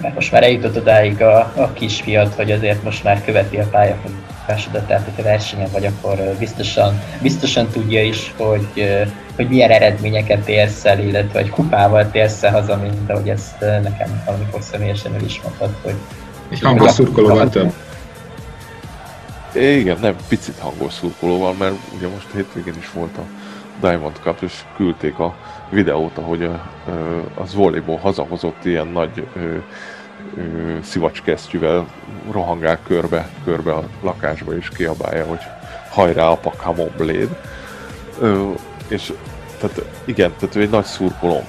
[0.00, 4.86] Mert most már eljutott odáig a, a kisfiat, hogy azért most már követi a pályafutásodat,
[4.86, 8.88] tehát hogyha versenyen vagy, akkor biztosan, biztosan tudja is, hogy,
[9.36, 14.62] hogy milyen eredményeket érsz el, illetve hogy kupával térsz haza, mint ahogy ezt nekem valamikor
[14.62, 15.94] személyesen el is mondtad, hogy
[16.52, 17.72] egy hangos szurkolóval több.
[19.54, 23.22] Igen, nem picit hangos szurkolóval, mert ugye most hétvégén is volt a
[23.80, 25.34] Diamond Cup, és küldték a
[25.70, 26.50] videót, ahogy
[27.34, 29.26] az volleyball hazahozott ilyen nagy
[30.82, 31.86] szivacskesztyűvel
[32.30, 35.40] rohangál körbe, körbe a lakásba, és kiabálja, hogy
[35.90, 37.40] hajrá apa, come on blade.
[38.88, 39.12] és
[39.58, 41.44] tehát igen, tehát ő egy nagy szurkolom.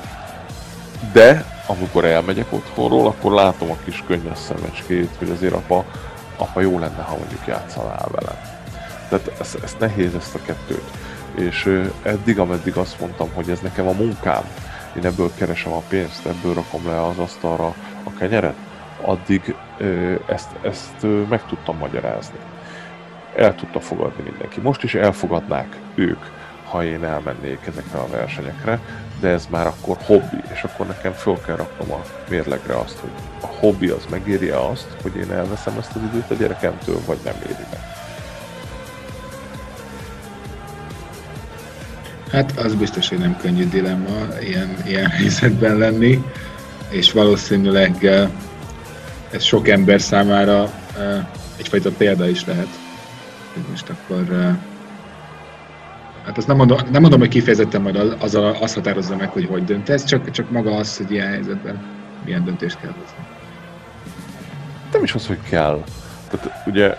[1.13, 5.85] De amikor elmegyek otthonról, akkor látom a kis könnyes szemecskét, hogy azért apa,
[6.37, 8.37] apa jó lenne, ha mondjuk játszanál velem.
[9.09, 10.91] Tehát ezt, ezt nehéz ezt a kettőt.
[11.35, 14.43] És eddig, ameddig azt mondtam, hogy ez nekem a munkám,
[14.97, 17.73] én ebből keresem a pénzt, ebből rakom le az asztalra
[18.03, 18.55] a kenyeret,
[19.01, 19.55] addig
[20.27, 22.37] ezt, ezt meg tudtam magyarázni.
[23.35, 24.59] El tudta fogadni mindenki.
[24.59, 26.25] Most is elfogadnák ők,
[26.73, 28.79] ha én elmennék ezekre a versenyekre,
[29.19, 33.09] de ez már akkor hobbi, és akkor nekem föl kell raknom a mérlegre azt, hogy
[33.41, 37.33] a hobbi az megéri azt, hogy én elveszem ezt az időt a gyerekemtől, vagy nem
[37.43, 37.79] éri meg.
[42.31, 46.23] Hát az biztos, hogy nem könnyű dilemma ilyen, ilyen helyzetben lenni,
[46.89, 48.05] és valószínűleg
[49.31, 50.71] ez sok ember számára
[51.57, 52.67] egyfajta példa is lehet
[53.69, 54.55] Most akkor
[56.23, 59.63] Hát azt nem mondom, nem mondom hogy kifejezetten majd az, az határozza meg, hogy hogy
[59.63, 61.81] dönt ez, csak, csak maga az, hogy ilyen helyzetben
[62.25, 63.25] milyen döntést kell hozni.
[64.91, 65.83] Nem is az, hogy kell.
[66.29, 66.95] Tehát ugye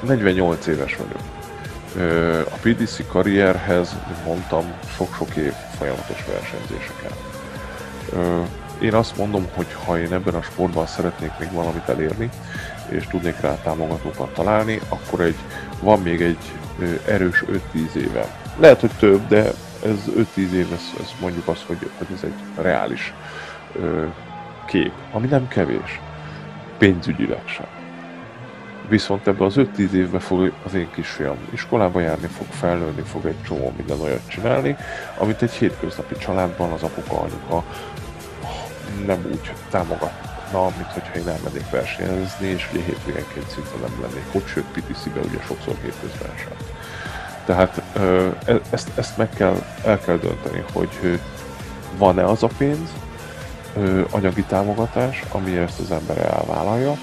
[0.00, 1.20] 48 éves vagyok.
[2.52, 4.64] A PDC karrierhez, mondtam,
[4.96, 7.12] sok-sok év folyamatos versenyzéseken.
[8.80, 12.30] Én azt mondom, hogy ha én ebben a sportban szeretnék még valamit elérni,
[12.88, 15.36] és tudnék rá támogatókat találni, akkor egy,
[15.80, 16.52] van még egy
[17.06, 18.26] erős 5-10 éve.
[18.58, 19.52] Lehet, hogy több, de
[19.84, 23.12] ez 5-10 év, ez, ez mondjuk azt, hogy, hogy ez egy reális
[23.72, 24.04] ö,
[24.66, 26.00] kép, ami nem kevés,
[26.78, 27.66] pénzügyileg sem.
[28.88, 33.42] Viszont ebbe az 5-10 évben fog az én kisfiam iskolába járni, fog felnőni, fog egy
[33.42, 34.76] csomó minden olyat csinálni,
[35.18, 37.64] amit egy hétköznapi családban az apuka, anyuka
[39.06, 39.52] nem úgy
[40.52, 45.20] támogatna, mint hogyha én elmennék versenyezni, és ugye hétvégenként szinte nem lennék ott, sőt PTC-be
[45.20, 46.56] ugye sokszor hétközben sem.
[47.44, 47.82] Tehát
[48.46, 51.20] e, ezt, ezt meg kell, el kell dönteni, hogy
[51.98, 52.90] van-e az a pénz,
[54.10, 56.96] anyagi támogatás, ami ezt az ember elvállalja,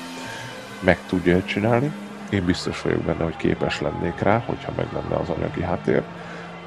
[0.80, 1.92] meg tudja csinálni.
[2.30, 6.04] Én biztos vagyok benne, hogy képes lennék rá, hogyha meg lenne az anyagi háttér,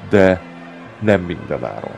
[0.09, 0.41] de
[0.99, 1.95] nem minden áron.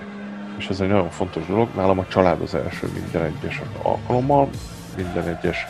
[0.57, 1.69] És ez egy nagyon fontos dolog.
[1.75, 4.49] Nálam a család az első minden egyes alkalommal,
[4.95, 5.65] minden egyes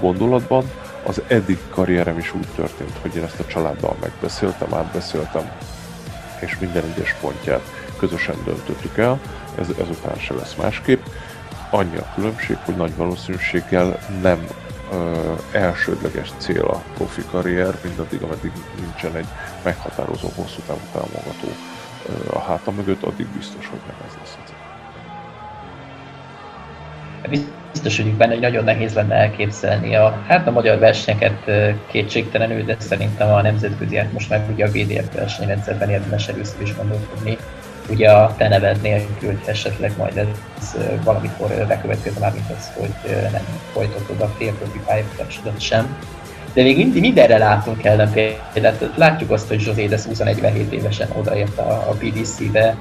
[0.00, 0.70] gondolatban.
[1.06, 5.50] Az eddig karrierem is úgy történt, hogy én ezt a családdal megbeszéltem, átbeszéltem,
[6.40, 7.62] és minden egyes pontját
[7.98, 9.20] közösen döntöttük el.
[9.58, 11.04] Ez, ezután se lesz másképp.
[11.70, 14.46] Annyi a különbség, hogy nagy valószínűséggel nem
[14.92, 19.26] ö, elsődleges cél a profi karrier, mindaddig, ameddig nincsen egy
[19.62, 21.48] meghatározó hosszú távú támogató
[22.08, 24.56] ö, a háta mögött, addig biztos, hogy nem ez lesz a cél.
[27.76, 31.50] Biztos vagyok benne, hogy nagyon nehéz lenne elképzelni a, hát a magyar versenyeket
[31.86, 36.76] kétségtelenül, de szerintem a nemzetközi, hát most már ugye a VDF versenyrendszerben érdemes először is
[36.76, 37.36] gondolkodni,
[37.90, 43.12] ugye a te neved nélkül, hogy esetleg majd ez valamikor bekövetkezne már, mint az, hogy
[43.32, 45.96] nem folytatod a félprofi pályafutásodat sem.
[46.52, 48.90] De még mindig mindenre látunk ellenpéldát.
[48.94, 52.76] Látjuk azt, hogy José de 21 évesen odaért a, a BDC-be,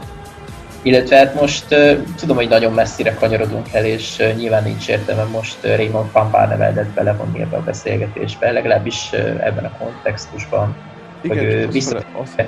[0.86, 5.24] illetve hát most uh, tudom, hogy nagyon messzire kanyarodunk el, és uh, nyilván nincs értelme
[5.24, 10.76] most uh, Raymond Pampár neveldet belevonni ebbe a beszélgetésbe, legalábbis uh, ebben a kontextusban.
[11.22, 12.02] Igen, hogy, azt, vissza...
[12.22, 12.44] azt,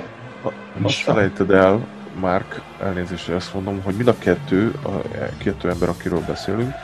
[0.82, 1.80] azt felejted el,
[2.20, 4.90] Mark, elnézést, hogy azt mondom, hogy mind a kettő, a
[5.38, 6.74] kettő ember, akiről beszélünk,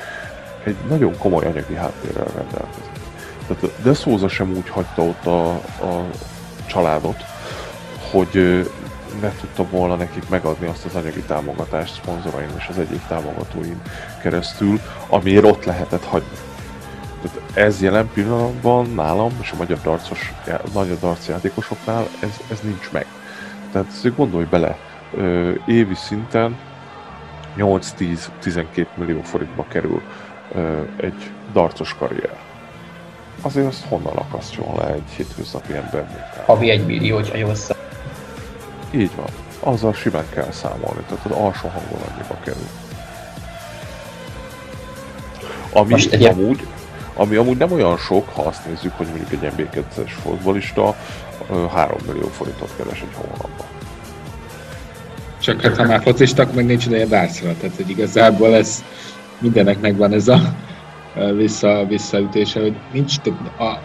[0.64, 2.92] egy nagyon komoly anyagi háttérrel rendelkezik.
[3.46, 5.48] Tehát De Souza sem úgy hagyta ott a,
[5.86, 6.04] a
[6.66, 7.24] családot,
[8.10, 8.64] hogy
[9.20, 13.82] ne tudta volna nekik megadni azt az anyagi támogatást szponzoraim és az egyik támogatóim
[14.22, 16.36] keresztül, amiért ott lehetett hagyni.
[17.22, 20.32] Tehát ez jelen pillanatban nálam és a magyar darcos,
[20.72, 23.06] magyar darcjátékosoknál ez, ez nincs meg.
[23.72, 24.78] Tehát gondolj bele,
[25.66, 26.56] évi szinten
[27.58, 30.02] 8-10-12 millió forintba kerül
[30.96, 32.36] egy darcos karrier.
[33.40, 36.32] Azért azt honnan akasztjon le egy hétköznapi ember?
[36.46, 37.54] Havi egy millió, hogyha jól
[38.94, 39.26] Így van.
[39.60, 42.68] Azzal simán kell számolni, tehát az alsó hangon annyiba kerül.
[45.72, 46.66] Ami Most egy amúgy,
[47.14, 50.96] ami amúgy nem olyan sok, ha azt nézzük, hogy mondjuk egy NB2-es fotbalista
[51.72, 53.66] 3 millió forintot keres egy hónapban.
[55.40, 58.84] Csak hát ha már focistak, meg nincs ideje dárcra, tehát hogy igazából ez
[59.38, 60.54] mindennek megvan ez a
[61.36, 63.14] vissza, visszaütése, hogy nincs,
[63.58, 63.78] a,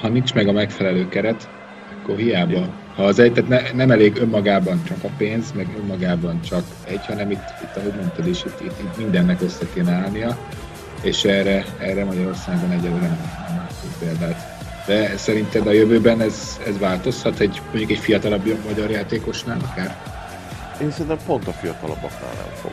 [0.00, 1.48] ha nincs meg a megfelelő keret,
[2.02, 2.68] akkor hiába.
[2.96, 7.06] Ha az egy, tehát ne, nem elég önmagában csak a pénz, meg önmagában csak egy,
[7.06, 10.38] hanem itt, itt ahogy mondtad is, itt, itt, itt mindennek össze kéne állnia,
[11.02, 14.54] és erre, erre Magyarországon egyelőre nem, nem látunk példát.
[14.86, 19.96] De szerinted a jövőben ez, ez változhat egy mondjuk egy fiatalabb magyar játékosnál akár?
[20.82, 22.72] Én szerintem pont a fiatalabbaknál nem fog.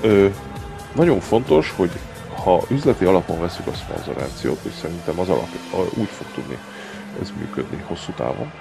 [0.00, 0.28] Ö,
[0.94, 1.90] nagyon fontos, hogy
[2.44, 5.48] ha üzleti alapon veszük a szponzorációt, és szerintem az alap
[5.94, 6.58] úgy fog tudni
[7.20, 8.52] ez működni hosszú távon,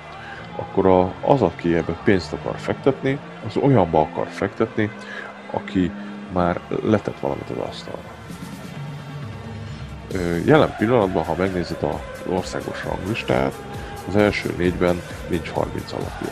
[0.55, 4.91] akkor a, az, aki ebbe pénzt akar fektetni, az olyanba akar fektetni,
[5.51, 5.91] aki
[6.33, 8.09] már letett valamit az asztalra.
[10.45, 13.53] Jelen pillanatban, ha megnézed az országos ranglistát,
[14.07, 16.25] az első négyben nincs 30 alapú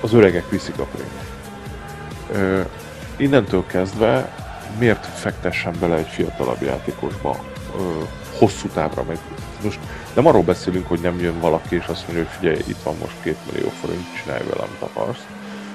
[0.00, 2.70] az öregek viszik a prémiumot.
[3.16, 4.34] Innentől kezdve
[4.78, 7.44] miért fektessen bele egy fiatalabb játékosba
[7.78, 8.02] ö,
[8.38, 9.18] hosszú távra meg?
[9.62, 9.78] Most
[10.16, 13.22] nem arról beszélünk, hogy nem jön valaki és azt mondja, hogy figyelj, itt van most
[13.22, 15.26] két millió forint, csinálj vele, amit akarsz.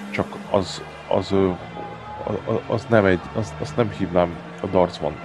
[0.09, 1.35] Csak az, az,
[2.45, 5.15] az, az nem egy, az, azt nem hívnám a dartsban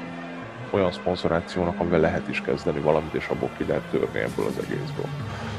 [0.70, 5.09] olyan szponzorációnak, amivel lehet is kezdeni valamit, és abból ki lehet törni ebből az egészből.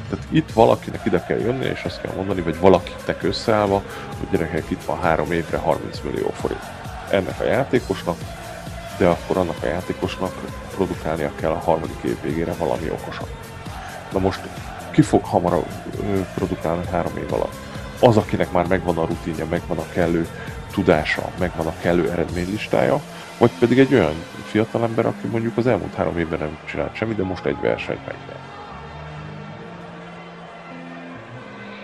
[0.10, 3.84] Tehát itt valakinek ide kell jönni, és azt kell mondani, vagy valakitek összeállva,
[4.18, 6.64] hogy gyerekek itt van három évre 30 millió forint.
[7.12, 8.18] Ennek a játékosnak,
[8.98, 10.34] de akkor annak a játékosnak
[10.76, 13.47] produkálnia kell a harmadik év végére valami okosat.
[14.12, 14.40] Na most
[14.92, 15.68] ki fog hamarabb
[16.36, 17.56] produkálni három év alatt?
[18.00, 20.28] Az, akinek már megvan a rutinja, megvan a kellő
[20.72, 23.02] tudása, megvan a kellő eredménylistája,
[23.38, 24.14] vagy pedig egy olyan
[24.46, 28.38] fiatalember, aki mondjuk az elmúlt három évben nem csinált semmit, de most egy versenyt megnyer.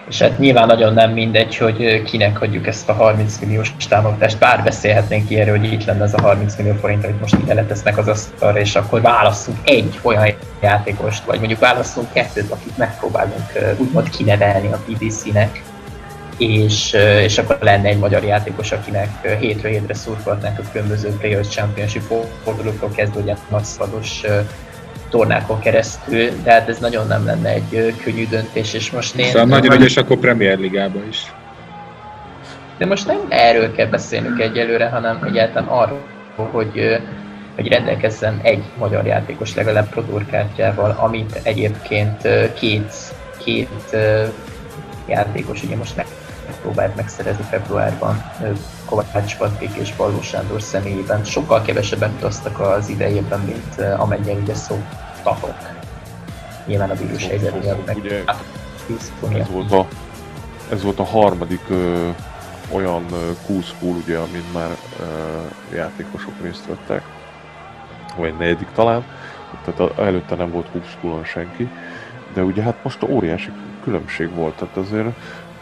[0.08, 4.64] És hát nyilván nagyon nem mindegy, hogy kinek adjuk ezt a 30 milliós támogatást, bár
[4.64, 7.98] beszélhetnénk ki erről, hogy itt lenne ez a 30 millió forint, amit most ide letesznek
[7.98, 14.10] az asztalra, és akkor válasszunk egy olyan játékost, vagy mondjuk válasszunk kettőt, akit megpróbálunk úgymond
[14.10, 15.62] kinevelni a PDC-nek,
[16.38, 22.14] és, és akkor lenne egy magyar játékos, akinek hétről hétre szurkolhatnánk a különböző Players Championship
[22.44, 24.22] fordulóktól kezdve ugye nagyszados
[25.10, 29.26] tornákon keresztül, de hát ez nagyon nem lenne egy könnyű döntés, és most én...
[29.26, 31.34] Szóval nagyon ügyes akkor Premier Ligában is.
[32.78, 36.04] De most nem erről kell beszélnünk egyelőre, hanem egyáltalán arról,
[36.36, 36.98] hogy,
[37.56, 42.94] hogy rendelkezzen egy magyar játékos legalább produkártyával, amit egyébként két,
[43.38, 43.96] két
[45.08, 46.06] játékos ugye most meg
[46.62, 48.24] próbált megszerezni februárban
[48.86, 51.24] Kovács Patrik és Balló Sándor személyében.
[51.24, 55.82] Sokkal kevesebben utaztak az idejében, mint amennyien ugye szoktak.
[56.66, 58.24] Nyilván a vírus helyzet miatt meg ugye,
[59.40, 59.88] ez volt, a,
[60.72, 62.10] ez volt a harmadik ö,
[62.72, 63.06] olyan
[63.48, 67.04] Q-School, ugye, amin már ö, játékosok részt vettek,
[68.16, 69.04] vagy negyedik talán,
[69.66, 71.70] tehát előtte nem volt Q-Schoolon senki,
[72.34, 73.50] de ugye hát most óriási
[73.84, 75.08] különbség volt, tehát azért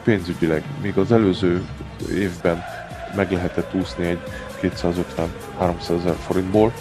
[0.04, 1.64] pénzügyileg, míg az előző
[2.12, 2.64] évben
[3.16, 4.20] meg lehetett úszni egy
[4.62, 6.74] 250-300 ezer forintból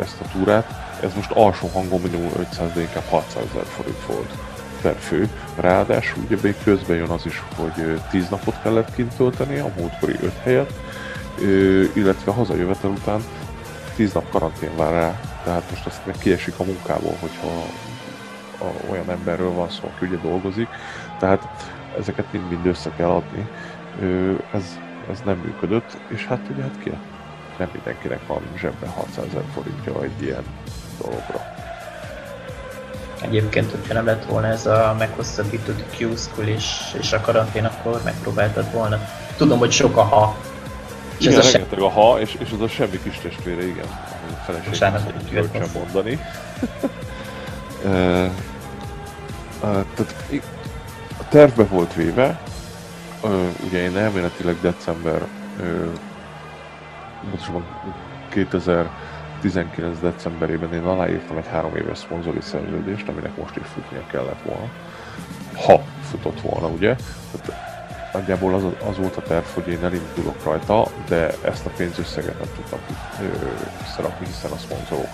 [0.00, 0.70] ezt a túrát,
[1.02, 4.30] ez most alsó hangon minimum 500, de inkább 600 ezer forint volt
[4.82, 5.28] per fő.
[5.56, 10.16] Ráadásul ugye még közben jön az is, hogy 10 napot kellett kint tölteni, a múltkori
[10.22, 10.72] 5 helyet,
[11.94, 13.20] illetve hazajövetel után
[13.96, 17.48] 10 nap karantén vár rá, tehát most azt meg kiesik a munkából, hogyha
[18.90, 20.68] olyan emberről van szó, aki ugye dolgozik.
[21.18, 23.48] Tehát ezeket mind-mind össze kell adni.
[24.52, 24.78] Ez,
[25.10, 26.92] ez nem működött, és hát ugye hát ki
[27.58, 30.44] nem mindenkinek van zsebben 600 ezer forintja egy ilyen
[31.02, 31.40] dologra.
[33.20, 38.72] Egyébként, hogyha nem lett volna ez a meghosszabbított Q-School és, és a karantén, akkor megpróbáltad
[38.72, 38.98] volna.
[39.36, 40.36] Tudom, hogy sok a ha.
[41.18, 43.86] És igen, ez a rengeteg a ha, és, és az a semmi kis testvére, igen.
[43.86, 46.18] A feleségem sem mondani.
[47.84, 48.30] uh,
[49.62, 50.14] uh, tehát
[51.28, 52.40] tervbe volt véve,
[53.66, 55.26] ugye én elméletileg december,
[57.30, 57.64] pontosabban
[58.28, 64.70] 2019 decemberében én aláírtam egy három éves szponzori szerződést, aminek most is futnia kellett volna.
[65.66, 66.96] Ha futott volna, ugye?
[67.30, 67.75] Tehát
[68.16, 72.48] nagyjából az, az volt a terv, hogy én elindulok rajta, de ezt a pénzösszeget nem
[72.54, 72.78] tudtam
[73.88, 75.10] összerakni, hiszen a szponzorok,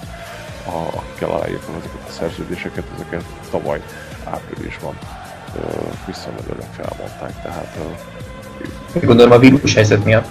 [0.67, 3.83] a, akikkel aláírtam ezeket a szerződéseket, ezeket tavaly
[4.25, 4.99] áprilisban
[6.07, 7.79] visszamenőleg felmondták, tehát...
[9.03, 10.29] Gondolom a vírus helyzet miatt.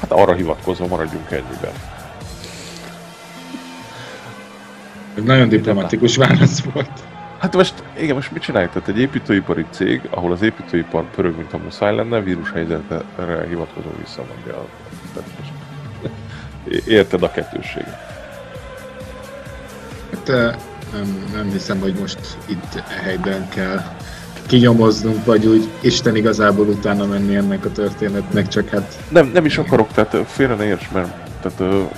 [0.00, 1.72] Hát arra hivatkozva maradjunk ennyiben.
[5.16, 7.07] Ez nagyon diplomatikus válasz volt.
[7.38, 8.72] Hát most, igen, most mit csináljuk?
[8.72, 13.88] Tehát egy építőipari cég, ahol az építőipar pörög, mint a muszáj lenne, vírus helyzetre hivatkozó
[13.98, 14.66] visszamondja.
[15.14, 15.52] Most
[16.86, 18.16] érted a kettőséget.
[20.10, 20.56] Hát
[20.92, 23.82] nem, nem hiszem, hogy most itt helyben kell
[24.46, 28.98] kinyomoznunk, vagy úgy Isten igazából utána menni ennek a történetnek, csak hát...
[29.08, 31.88] Nem, nem is akarok, tehát félre ne érts, mert tehát,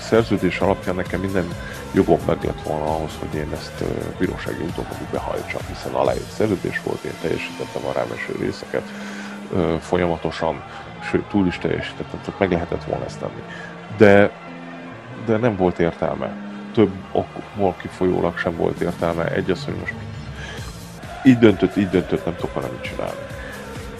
[0.00, 1.54] szerződés alapján nekem minden
[1.92, 3.84] jogom meg lett volna ahhoz, hogy én ezt
[4.18, 8.82] bírósági úton mondjuk behajtsam, hiszen aláírt szerződés volt, én teljesítettem a rámeső részeket
[9.80, 10.62] folyamatosan,
[11.10, 13.42] sőt túl is teljesítettem, tehát meg lehetett volna ezt tenni.
[13.96, 14.30] De,
[15.26, 16.32] de nem volt értelme.
[16.74, 19.24] Több okból kifolyólag sem volt értelme.
[19.24, 19.94] Egy az, hogy most
[21.24, 23.20] így döntött, így döntött, nem tudok valamit csinálni.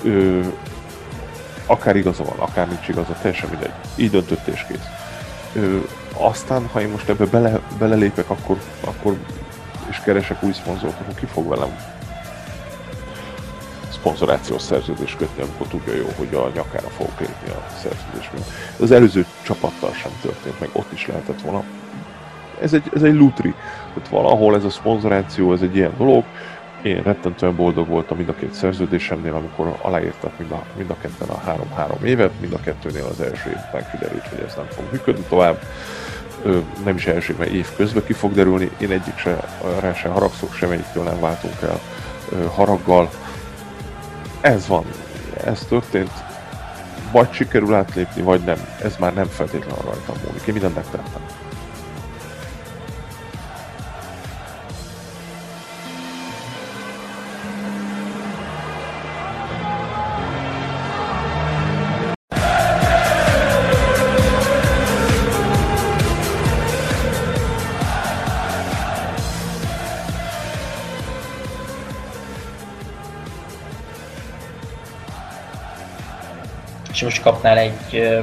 [0.05, 0.41] Ö,
[1.66, 3.72] akár igaza van, akár nincs igaza, teljesen mindegy.
[3.97, 5.00] Így döntött és kész.
[5.55, 5.79] Ö,
[6.17, 9.17] aztán, ha én most ebbe bele, belelépek, akkor, akkor
[9.89, 11.77] és keresek új szponzort, akkor ki fog velem
[14.01, 18.51] szponzorációs szerződést kötni, amikor tudja jó, hogy a nyakára fogok lépni a szerződés miatt.
[18.81, 21.63] Az előző csapattal sem történt meg, ott is lehetett volna.
[22.61, 23.55] Ez egy, ez egy lutri.
[23.95, 26.25] Tehát valahol ez a szponzoráció, ez egy ilyen dolog,
[26.83, 31.28] én rettentően boldog voltam mind a két szerződésemnél, amikor aláírtak mind a, mind a ketten
[31.28, 35.24] a három-három évet, mind a kettőnél az első évben kiderült, hogy ez nem fog működni
[35.28, 35.62] tovább.
[36.85, 39.37] nem is elsőben év közben ki fog derülni, én egyik se,
[39.81, 41.81] rá se haragszok, semmelyiktől nem váltunk el
[42.55, 43.11] haraggal.
[44.41, 44.85] Ez van,
[45.45, 46.12] ez történt,
[47.12, 48.59] vagy sikerül átlépni, vagy nem.
[48.83, 50.47] Ez már nem feltétlenül rajtam múlik.
[50.47, 51.39] Én mindent megtettem.
[77.21, 78.18] Kapnál egy ö,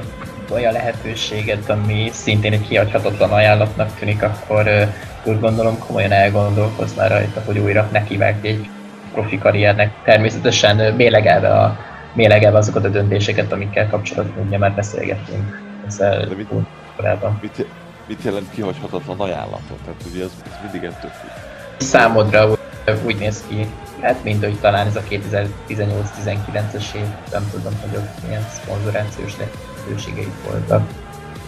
[0.54, 4.84] olyan lehetőséget, ami szintén egy kiadhatatlan ajánlatnak tűnik, akkor ö,
[5.24, 8.70] úgy gondolom komolyan elgondolkoznál rajta, hogy újra nekivágj egy
[9.14, 9.92] profi karriernek.
[10.04, 11.78] Természetesen mélegelve, a,
[12.14, 16.48] mélegelve azokat a döntéseket, amikkel kapcsolatban ugye már beszélgettünk ezzel De mit,
[16.96, 17.38] korábban.
[17.42, 17.66] Mit,
[18.08, 19.78] mit jelent kihagyhatatlan ajánlatot?
[19.86, 21.30] Tehát ugye ez, ez mindig ettől függ.
[21.78, 22.58] Számodra
[22.96, 23.68] úgy, néz ki,
[24.02, 30.32] hát mint hogy talán ez a 2018-19-es év, nem tudom, hogy ott milyen szponzorációs lehetőségeik
[30.50, 30.88] voltak.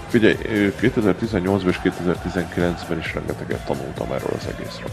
[0.07, 4.89] Figyelj, ö, 2018-ban és 2019-ben is rengeteget tanultam erről az egészről.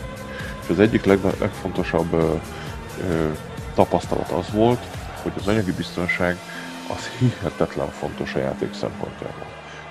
[0.63, 2.35] És az egyik leg, legfontosabb ö,
[3.09, 3.29] ö,
[3.75, 4.81] tapasztalat az volt,
[5.23, 6.37] hogy az anyagi biztonság
[6.97, 9.47] az hihetetlen fontos a játék szempontjából.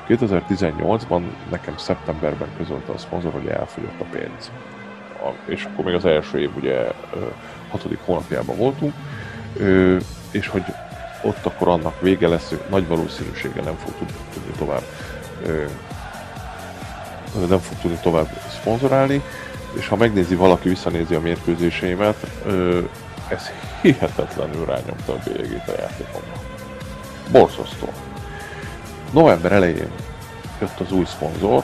[0.07, 4.51] 2018-ban nekem szeptemberben közölte a szponzor, hogy elfogyott a pénz.
[5.45, 6.91] És akkor még az első év ugye
[7.69, 8.93] hatodik hónapjában voltunk,
[10.31, 10.63] és hogy
[11.21, 14.83] ott akkor annak vége lesz, hogy nagy valószínűséggel nem fog tud- tudni tovább
[17.49, 18.27] nem fog tudni tovább
[18.59, 19.21] szponzorálni,
[19.73, 22.27] és ha megnézi valaki, visszanézi a mérkőzéseimet,
[23.27, 23.49] ez
[23.81, 26.33] hihetetlenül rányomta a bélyegét a játékomra.
[27.31, 27.89] Borzasztó.
[29.11, 29.89] November elején
[30.61, 31.63] jött az új szponzor,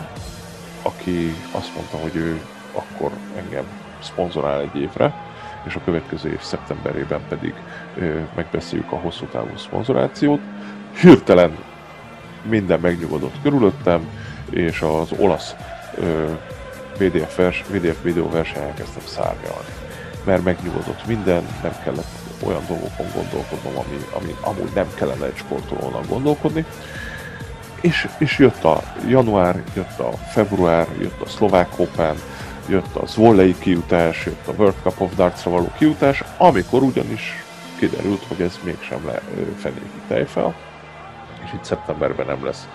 [0.81, 2.41] aki azt mondta, hogy ő
[2.73, 3.63] akkor engem
[3.99, 5.13] szponzorál egy évre,
[5.63, 7.53] és a következő év szeptemberében pedig
[7.97, 10.39] ö, megbeszéljük a hosszú távú szponzorációt.
[11.01, 11.57] Hirtelen
[12.49, 14.09] minden megnyugodott körülöttem,
[14.49, 15.55] és az olasz
[15.95, 16.31] ö,
[16.97, 19.69] VDF, vers, VDF videó versenyen elkezdtem szárnyalni.
[20.23, 26.07] Mert megnyugodott minden, nem kellett olyan dolgokon gondolkodnom, ami, ami amúgy nem kellene egy sportolónak
[26.07, 26.65] gondolkodni.
[27.81, 32.15] És, és jött a január, jött a február, jött a szlovák Open,
[32.67, 37.43] jött a Zvolley kijutás, jött a World Cup of Darts-ra való kijutás, amikor ugyanis
[37.79, 39.21] kiderült, hogy ez mégsem le
[39.57, 40.55] fenéki tejfel,
[41.45, 42.67] és itt szeptemberben nem lesz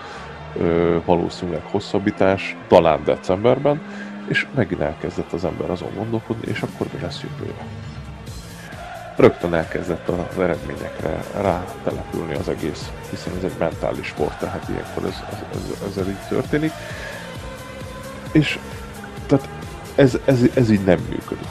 [0.57, 3.81] ö, valószínűleg hosszabbítás, talán decemberben,
[4.27, 7.65] és megint elkezdett az ember azon gondolkodni, és akkor mi lesz jövőre.
[9.15, 15.23] Rögtön elkezdett az eredményekre rátelepülni az egész, hiszen ez egy mentális sport, tehát ilyenkor ez,
[15.31, 16.71] ez, ez, ez így történik.
[18.31, 18.59] És
[19.25, 19.47] tehát
[19.97, 21.47] ez, ez, ez így nem működik.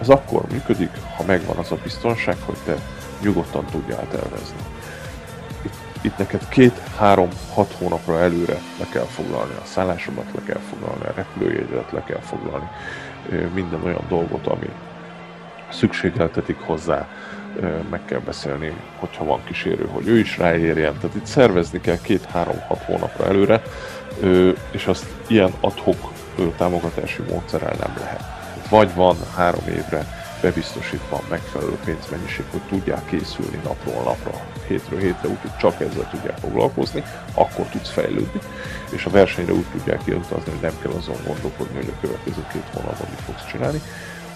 [0.00, 2.74] Ez akkor működik, ha megvan az a biztonság, hogy te
[3.22, 4.56] nyugodtan tudjál tervezni.
[5.64, 10.60] Itt, itt neked két, három, hat hónapra előre le kell foglalni a szállásodat, le kell
[10.70, 12.68] foglalni a repülőjegyedet, le kell foglalni
[13.54, 14.68] minden olyan dolgot, ami
[15.70, 17.08] szükségeltetik hozzá,
[17.90, 20.94] meg kell beszélni, hogyha van kísérő, hogy ő is ráérjen.
[21.00, 23.62] Tehát itt szervezni kell két-három-hat hónapra előre,
[24.70, 26.12] és azt ilyen adhok
[26.56, 28.22] támogatási módszerrel nem lehet.
[28.68, 30.06] Vagy van három évre
[30.42, 36.38] bebiztosítva a megfelelő pénzmennyiség, hogy tudják készülni napról napra, hétről hétre, úgyhogy csak ezzel tudják
[36.38, 37.02] foglalkozni,
[37.34, 38.40] akkor tudsz fejlődni,
[38.90, 42.66] és a versenyre úgy tudják kiutazni, hogy nem kell azon gondolkodni, hogy a következő két
[42.72, 43.80] hónapban mit fogsz csinálni,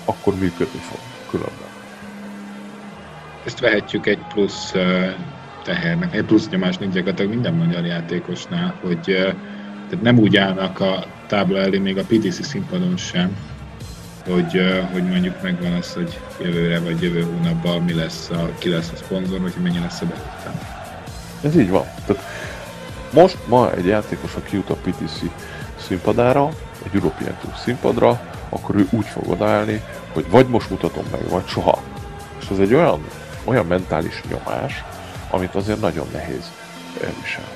[0.05, 0.99] akkor működni fog
[1.31, 1.69] különben.
[3.45, 4.73] Ezt vehetjük egy plusz
[5.65, 9.01] tehernek, egy plusz nyomásnak gyakorlatilag minden magyar játékosnál, hogy
[9.89, 13.37] tehát nem úgy állnak a tábla elé még a PTC színpadon sem,
[14.29, 14.61] hogy,
[14.93, 18.97] hogy mondjuk megvan az, hogy jövőre vagy jövő hónapban mi lesz a, ki lesz a
[18.97, 20.61] szponzor, vagy mennyi lesz a bevétel.
[21.43, 21.85] Ez így van.
[22.07, 22.23] Tehát
[23.13, 25.23] most ma egy játékos, aki jut a PTC
[25.77, 26.49] színpadára,
[26.85, 31.47] egy European Tour színpadra, akkor ő úgy fog odaállni, hogy vagy most mutatom meg, vagy
[31.47, 31.83] soha.
[32.41, 33.07] És ez egy olyan,
[33.45, 34.85] olyan mentális nyomás,
[35.31, 36.51] amit azért nagyon nehéz
[37.05, 37.56] elviselni.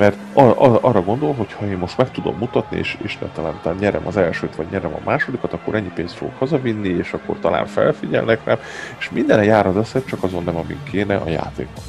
[0.00, 4.06] Mert ar- ar- arra gondol, hogy ha én most meg tudom mutatni, és, talán nyerem
[4.06, 8.44] az elsőt, vagy nyerem a másodikat, akkor ennyi pénzt fogok hazavinni, és akkor talán felfigyelnek
[8.44, 8.58] rám,
[8.98, 11.84] és mindenre jár az eszed, csak azon nem, amin kéne a játékon.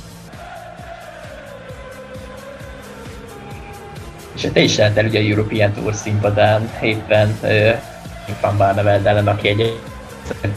[4.35, 7.71] És te is lehetel ugye a European Tour színpadán éppen uh,
[8.41, 9.79] Van Barneveld ellen, aki egy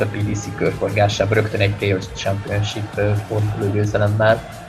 [0.00, 4.63] a PDC körforgásában rögtön egy Players Championship uh, forduló győzelemmel.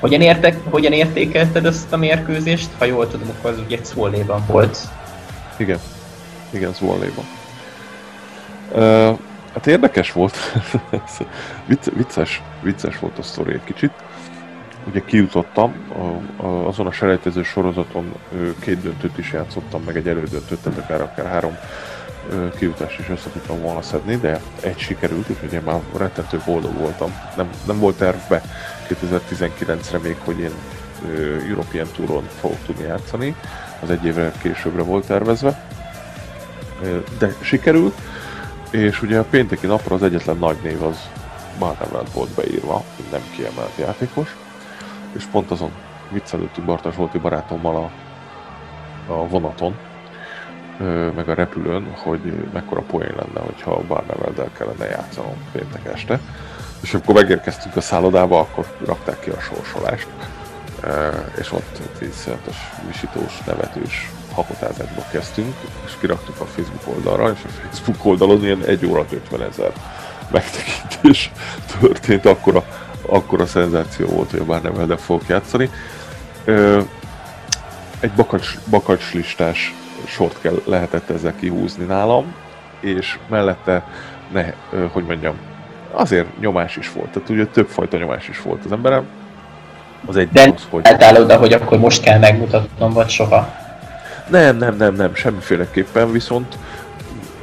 [0.00, 2.68] Hogyan, értek, hogyan értékelted ezt a mérkőzést?
[2.78, 4.78] Ha jól tudom, akkor az ugye Zwolle-ban volt.
[5.56, 5.78] Igen.
[6.50, 7.24] Igen, Zwolle-ban.
[8.72, 9.18] Uh,
[9.54, 10.36] hát érdekes volt.
[11.96, 13.92] vicces, vicces volt a sztori egy kicsit.
[14.88, 18.14] Ugye kijutottam, a, a, azon a selejtező sorozaton
[18.60, 21.56] két döntőt is játszottam, meg egy elődöntőt, tehát akár, akár három
[22.58, 27.14] kiutást is össze tudtam volna szedni, de egy sikerült, úgyhogy én már rettentő boldog voltam.
[27.36, 28.42] Nem, nem volt tervbe
[28.88, 30.52] 2019-re még, hogy én
[31.48, 33.36] European Touron fogok tudni játszani,
[33.82, 35.68] az egy évre későbbre volt tervezve,
[37.18, 37.94] de sikerült,
[38.70, 41.08] és ugye a pénteki napra az egyetlen nagy név az
[41.58, 44.36] Barnevelt volt beírva, nem kiemelt játékos,
[45.12, 45.70] és pont azon
[46.10, 47.90] viccelődtünk Bartas Zsolti barátommal a,
[49.12, 49.76] a vonaton,
[51.14, 56.20] meg a repülőn, hogy mekkora poén lenne, hogyha a Barneveldel kellene játszanom péntek este.
[56.80, 60.08] És amikor megérkeztünk a szállodába, akkor rakták ki a sorsolást,
[61.40, 62.56] és ott egy iszonyatos
[62.86, 65.54] visítós, nevetős hakotázásba kezdtünk,
[65.86, 69.72] és kiraktuk a Facebook oldalra, és a Facebook oldalon ilyen 1 óra 50 ezer
[70.30, 71.30] megtekintés
[71.80, 72.64] történt, akkora,
[73.06, 75.70] akkora szenzáció volt, hogy a Barneveldel fogok játszani.
[78.00, 79.74] Egy bakacs, bakacs listás
[80.06, 82.34] sort kell, lehetett ezzel kihúzni nálam,
[82.80, 83.88] és mellette,
[84.32, 84.52] ne,
[84.92, 85.36] hogy mondjam,
[85.98, 89.06] azért nyomás is volt, tehát ugye többfajta nyomás is volt az emberem.
[90.06, 90.86] Az egy De az, hogy...
[91.20, 93.54] oda, hogy akkor most kell megmutatnom, vagy soha?
[94.28, 96.58] Nem, nem, nem, nem, semmiféleképpen, viszont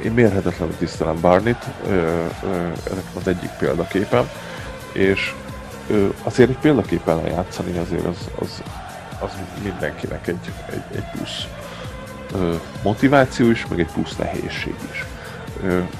[0.04, 1.64] én mérhetetlenül tisztelem Barnit,
[2.90, 4.28] ennek az egyik példaképem,
[4.92, 5.32] és
[5.90, 8.62] ö, azért egy példaképpen játszani azért az, az,
[9.20, 9.30] az
[9.62, 11.46] mindenkinek egy, egy, egy plusz
[12.82, 15.04] motiváció is, meg egy plusz nehézség is.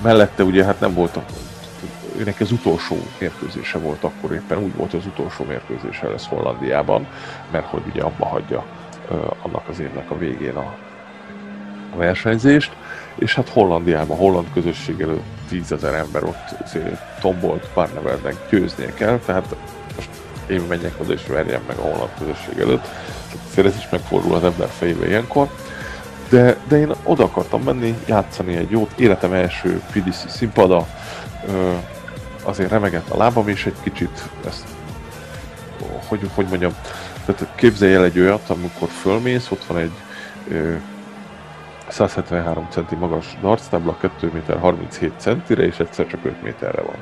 [0.02, 1.24] Mellette ugye hát nem volt a,
[2.18, 7.06] őnek az utolsó mérkőzése volt akkor éppen, úgy volt, az utolsó mérkőzése lesz Hollandiában,
[7.50, 8.64] mert hogy ugye abba hagyja
[9.42, 10.74] annak az évnek a végén a,
[11.94, 12.72] a versenyzést,
[13.14, 16.74] és hát Hollandiában, holland közösség előtt tízezer ember ott
[17.20, 19.56] tombolt Barnevelden győznie kell, tehát
[19.96, 20.08] most
[20.46, 22.88] én menjek oda és verjem meg a holland közösség előtt,
[23.54, 25.48] tehát ez is megfordul az ember fejébe ilyenkor,
[26.28, 30.86] de, de én oda akartam menni, játszani egy jót, életem első PDC színpada,
[32.46, 34.64] azért remegett a lábam is egy kicsit, ezt,
[36.06, 36.72] hogy, hogy mondjam,
[37.24, 39.92] tehát képzelj el egy olyat, amikor fölmész, ott van egy
[40.50, 40.74] ö,
[41.88, 46.96] 173 centi magas darctábla, 2 méter 37 centire, és egyszer csak 5 méterre van.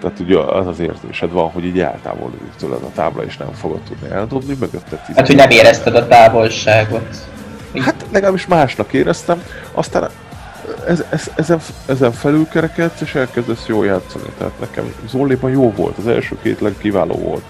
[0.00, 3.80] Tehát ugye az az érzésed van, hogy így eltávolodik tőled a tábla, és nem fogod
[3.80, 7.16] tudni eldobni, mögötted 10 Hát, hogy nem érezted a távolságot.
[7.78, 10.10] Hát legalábbis másnak éreztem, aztán
[10.86, 14.28] ez, ez, ezen, ezen felülkerekedsz, és elkezdesz jól játszani.
[14.38, 17.44] Tehát nekem Zolléban jó volt, az első két leg kiváló volt.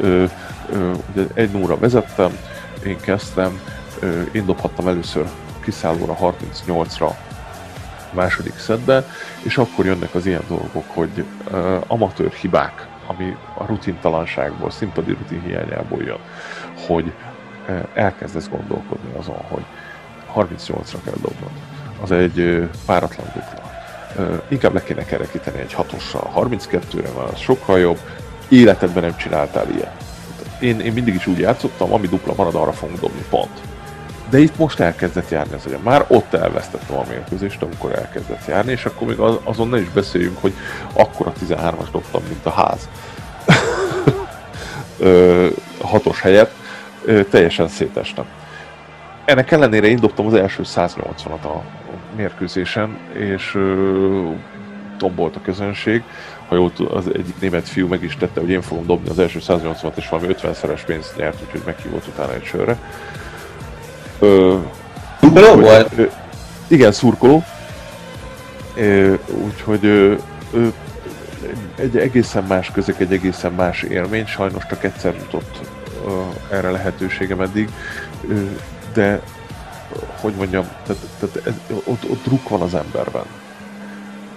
[0.00, 0.24] Ö,
[0.72, 2.38] ö, ugye egy nóra vezettem,
[2.86, 3.60] én kezdtem,
[4.00, 5.24] ö, én dobhattam először
[5.60, 7.10] kiszállóra 38-ra
[8.10, 9.04] második szedbe,
[9.42, 15.42] és akkor jönnek az ilyen dolgok, hogy ö, amatőr hibák, ami a rutintalanságból, színpadi rutin
[15.42, 16.18] hiányából jön,
[16.86, 17.12] hogy
[17.94, 19.64] elkezdesz gondolkodni azon, hogy
[20.34, 21.50] 38-ra kell dobnod.
[22.04, 23.70] Az egy páratlan dupla.
[24.48, 26.32] Inkább le kéne kerekíteni egy hatossal.
[26.36, 27.98] 32-re van, az sokkal jobb.
[28.48, 30.04] Életedben nem csináltál ilyet.
[30.60, 33.60] Én, én mindig is úgy játszottam, ami dupla marad, arra fogunk dobni, pont.
[34.30, 35.80] De itt most elkezdett járni az agyam.
[35.82, 39.88] Már ott elvesztettem a mérkőzést, amikor elkezdett járni, és akkor még az, azon ne is
[39.88, 40.54] beszéljünk, hogy
[40.92, 42.88] akkor a 13-as dobtam, mint a ház.
[45.80, 46.50] hatos helyet
[47.30, 48.24] teljesen szétestem.
[49.24, 51.62] Ennek ellenére én dobtam az első 180-at a
[52.16, 54.30] mérkőzésen, és ö,
[54.98, 56.02] tombolt a közönség.
[56.48, 59.38] Ha jól az egyik német fiú meg is tette, hogy én fogom dobni az első
[59.42, 62.78] 180-at, és valami 50-szeres pénzt nyert, úgyhogy meghívott utána egy sörre.
[65.20, 65.92] szurkoló volt?
[65.96, 66.04] Ö,
[66.66, 67.44] igen, szurkoló.
[69.44, 70.14] úgyhogy ö,
[70.52, 70.66] ö,
[71.76, 75.60] egy egészen más közök, egy egészen más élmény, sajnos csak egyszer jutott
[76.50, 77.68] erre lehetőségem eddig,
[78.92, 79.20] de
[80.24, 81.54] hogy mondjam, tehát, tehát ez,
[81.84, 83.24] ott, ott druk van az emberben.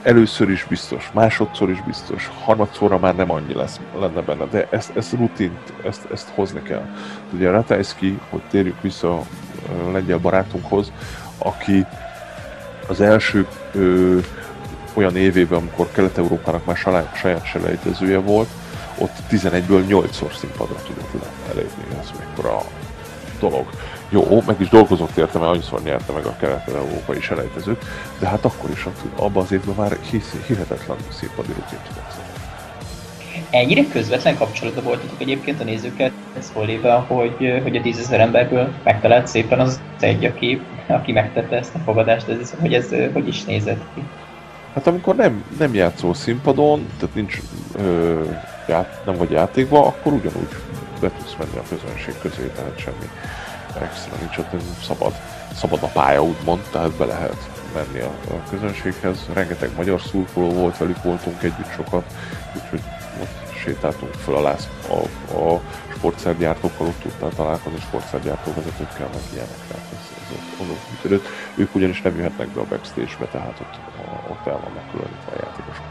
[0.03, 4.91] Először is biztos, másodszor is biztos, harmadszorra már nem annyi lesz, lenne benne, de ezt,
[4.95, 6.85] ezt rutint, ezt, ezt hozni kell.
[7.33, 10.91] Ugye Ratajski, hogy térjük vissza a lengyel barátunkhoz,
[11.37, 11.85] aki
[12.87, 14.17] az első ö,
[14.93, 16.77] olyan évében, amikor Kelet-Európának már
[17.13, 18.49] saját selejtezője volt,
[18.97, 22.61] ott 11-ből 8-szor színpadra tudott elérni, ez mekkora
[23.39, 23.69] dolog.
[24.09, 27.85] Jó, meg is dolgozott érte, mert annyiszor nyerte meg a kelet-európai selejtezőt,
[28.19, 32.25] de hát akkor is abban az évben már hisz, hihetetlen színpadi rutin tudott
[33.49, 39.59] Ennyire közvetlen kapcsolatban voltatok egyébként a nézőket szólva, hogy, hogy a tízezer emberből megtalált szépen
[39.59, 44.03] az egy, aki, aki megtette ezt a fogadást, ez, hogy ez hogy is nézett ki?
[44.73, 47.37] Hát amikor nem, nem játszol színpadon, tehát nincs,
[47.75, 48.21] ö,
[48.67, 50.49] ját, nem vagy játékban, akkor ugyanúgy
[50.99, 53.09] be tudsz menni a közönség közé, tehát semmi
[53.81, 55.13] extra nincs ott, szabad,
[55.55, 59.17] szabad a pálya úgymond, tehát be lehet menni a, a közönséghez.
[59.33, 62.13] Rengeteg magyar szurkoló volt, velük voltunk együtt sokat,
[62.55, 62.81] úgyhogy
[63.21, 65.61] ott sétáltunk föl a, lász, a, a
[65.97, 71.25] sportszergyártókkal, ott tudtál találkozni sportszergyártó vezetőkkel, meg ilyenek, ez, ez ott, ott működött.
[71.55, 73.79] Ők ugyanis nem jöhetnek be a backstage-be, tehát ott,
[74.29, 75.86] ott el vannak különítve a játékosok.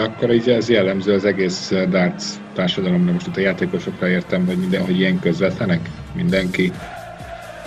[0.00, 2.24] Akkor így ez jellemző az egész darts
[2.54, 3.12] társadalomra.
[3.12, 5.88] Most itt a játékosokra értem, hogy minden, hogy ilyen közvetlenek?
[6.12, 6.72] Mindenki?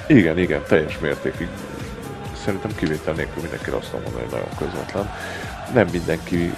[0.07, 1.47] Igen, igen, teljes mértékig.
[2.43, 5.09] Szerintem kivétel nélkül mindenki azt mondani, hogy nagyon közvetlen
[5.73, 6.53] nem mindenki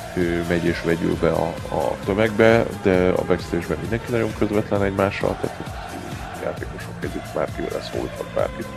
[0.47, 5.57] megy és vegyül be a, a tömegbe, de a backstage-ben mindenki nagyon közvetlen egymással, tehát
[6.43, 8.67] játékosok együtt bárkivel leszólíthat bárkit.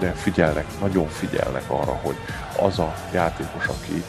[0.00, 2.16] De figyelnek, nagyon figyelnek arra, hogy
[2.60, 4.04] az a játékos, aki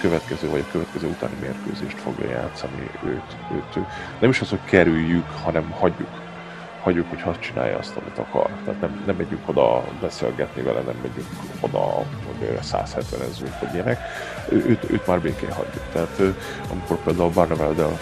[0.00, 3.84] következő vagy a következő utáni mérkőzést fogja játszani, őt, őt,
[4.18, 6.20] nem is az, hogy kerüljük, hanem hagyjuk
[6.82, 8.50] hagyjuk, hogy hadd csinálja azt, amit akar.
[8.64, 11.28] Tehát nem, nem megyünk oda beszélgetni vele, nem megyünk
[11.60, 14.00] oda, hogy 170 ezünk, vagy ilyenek.
[14.48, 15.82] Őt, őt már békén hagyjuk.
[15.92, 16.20] Tehát
[16.70, 17.98] amikor például a Barnaveldel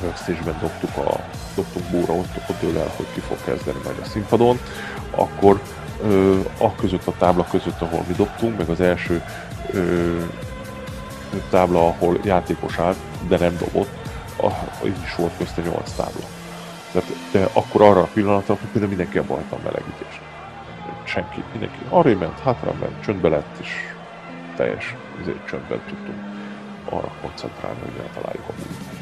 [0.00, 1.20] backstage-ben dobtuk a,
[1.54, 4.58] dobtunk búra ott, ott dől el, hogy ki fog kezdeni majd a színpadon,
[5.10, 5.60] akkor
[6.58, 9.22] a között a tábla között, ahol mi dobtunk, meg az első
[11.50, 12.96] tábla, ahol játékos állt,
[13.28, 13.90] de nem dobott,
[14.36, 14.46] a,
[14.86, 16.26] így is volt közte 8 tábla.
[16.92, 20.20] Tehát, de akkor arra a pillanatra, hogy például mindenki abba hagyta a melegítést.
[21.04, 23.68] Senki, mindenki arra ment, hátra ment, csöndbe lett, és
[24.56, 26.18] teljes ezért csöndben tudtunk
[26.88, 28.95] arra koncentrálni, hogy eltaláljuk a bújt.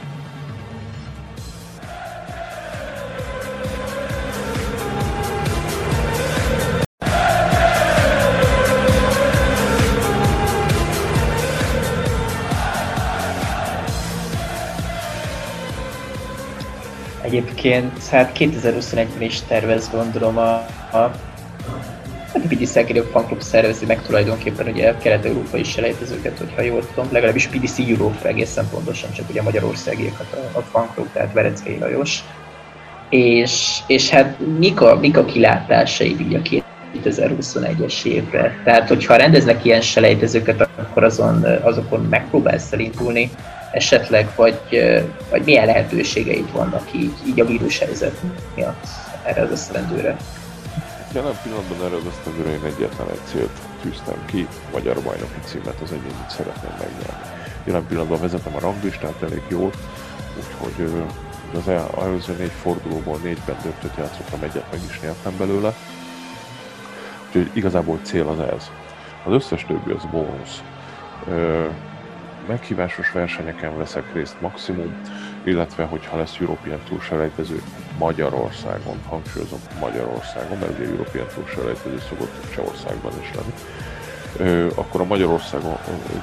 [17.24, 20.52] Egyébként hát 2021-ben is tervez gondolom a,
[20.92, 21.10] a
[22.32, 27.46] Hát a PDC Zagreb fanklub szervezi meg tulajdonképpen ugye kelet-európai selejtezőket, hogyha jól tudom, legalábbis
[27.46, 32.24] PDC Europe egészen pontosan, csak ugye magyarországiakat a, a fanklub, tehát Vereckei Lajos.
[33.08, 36.40] És, és hát mik a, mik a kilátásai így a
[37.02, 38.60] 2021-es évre?
[38.64, 43.30] Tehát, hogyha rendeznek ilyen selejtezőket, akkor azon, azokon megpróbálsz elindulni,
[43.74, 44.60] esetleg, vagy,
[45.30, 47.46] vagy milyen lehetőségeid vannak így, így a
[47.78, 48.20] helyzet
[48.54, 48.86] miatt
[49.24, 50.16] erre az esztendőre?
[51.12, 55.92] Jelen pillanatban erre az esztendőre én egyetlen egy célt tűztem ki, magyar bajnoki címet az
[55.92, 57.26] egyénit szeretném megnyerni.
[57.64, 59.70] Jelen pillanatban vezetem a ranglistát elég jól,
[60.36, 61.02] úgyhogy
[61.54, 61.68] az
[62.02, 65.74] előző négy fordulóból négyben döntött játszottam, egyet meg is nyertem belőle.
[67.26, 68.70] Úgyhogy igazából cél az ez.
[69.24, 70.62] Az összes többi az bónusz
[72.47, 74.95] meghívásos versenyeken veszek részt maximum,
[75.45, 77.62] illetve hogyha lesz European Tour selejtező
[77.99, 83.53] Magyarországon, hangsúlyozom Magyarországon, mert ugye European Tour selejtező szokott Csehországban is lenni,
[84.74, 85.76] akkor a Magyarországon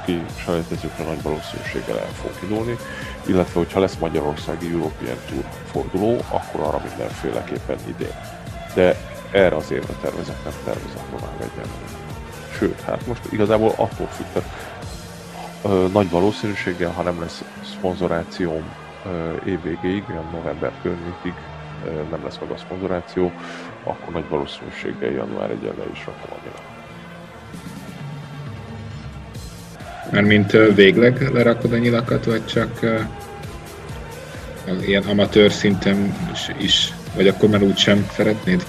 [0.05, 2.77] ki selejtezőkre nagy valószínűséggel el fog indulni,
[3.25, 8.15] illetve hogyha lesz Magyarországi European Tour forduló, akkor arra mindenféleképpen idén.
[8.73, 8.95] De
[9.31, 11.99] erre az évre tervezek, nem tervezek tovább egyenlőre.
[12.57, 14.49] Sőt, hát most igazából attól függ, tehát
[15.91, 18.63] nagy valószínűséggel, ha nem lesz szponzorációm
[19.45, 21.33] évvégéig, olyan november környékig
[22.09, 23.31] nem lesz meg a szponzoráció,
[23.83, 26.37] akkor nagy valószínűséggel január 1 le is rakom.
[30.11, 32.79] Mert mint végleg lerakod a nyilakat, vagy csak
[34.81, 38.65] ilyen amatőr szinten is, is, vagy akkor már úgysem szeretnéd?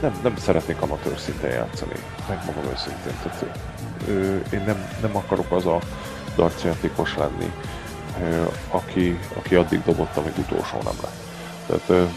[0.00, 1.92] Nem, nem szeretnék amatőr szinten játszani,
[2.28, 3.12] megmondom őszintén.
[3.22, 3.44] Tehát
[4.52, 5.78] én nem, nem akarok az a
[6.36, 7.52] dartjátékos lenni,
[8.70, 11.26] aki, aki addig dobott, amíg utolsó nem lett.
[11.66, 12.10] Tehát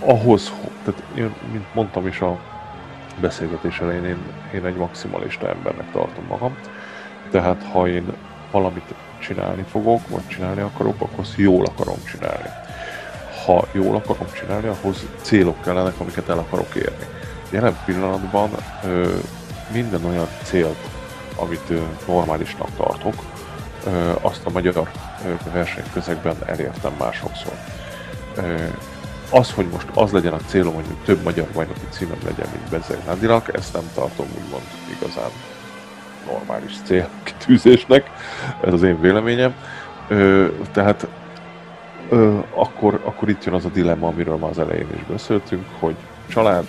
[0.00, 0.52] ahhoz,
[0.84, 2.38] tehát én, mint mondtam is a
[3.20, 4.18] beszélgetés elején, én,
[4.54, 6.56] én egy maximalista embernek tartom magam.
[7.30, 8.12] Tehát ha én
[8.50, 12.48] valamit csinálni fogok, vagy csinálni akarok, akkor azt jól akarom csinálni.
[13.44, 17.06] Ha jól akarom csinálni, ahhoz célok kellenek, amiket el akarok érni.
[17.50, 18.50] Jelen pillanatban
[19.72, 20.88] minden olyan célt,
[21.36, 21.72] amit
[22.06, 23.14] normálisnak tartok,
[24.20, 24.90] azt a magyar
[25.52, 27.52] versenyközegben elértem már sokszor.
[29.30, 32.98] Az, hogy most az legyen a célom, hogy több magyar bajnoki címem legyen, mint Bezeg
[33.06, 34.62] Nadirak, ezt nem tartom úgymond
[34.98, 35.30] igazán
[36.26, 38.10] normális célkitűzésnek,
[38.64, 39.54] ez az én véleményem.
[40.08, 41.06] Ö, tehát
[42.08, 45.94] ö, akkor, akkor itt jön az a dilemma, amiről már az elején is beszéltünk, hogy
[46.28, 46.64] család,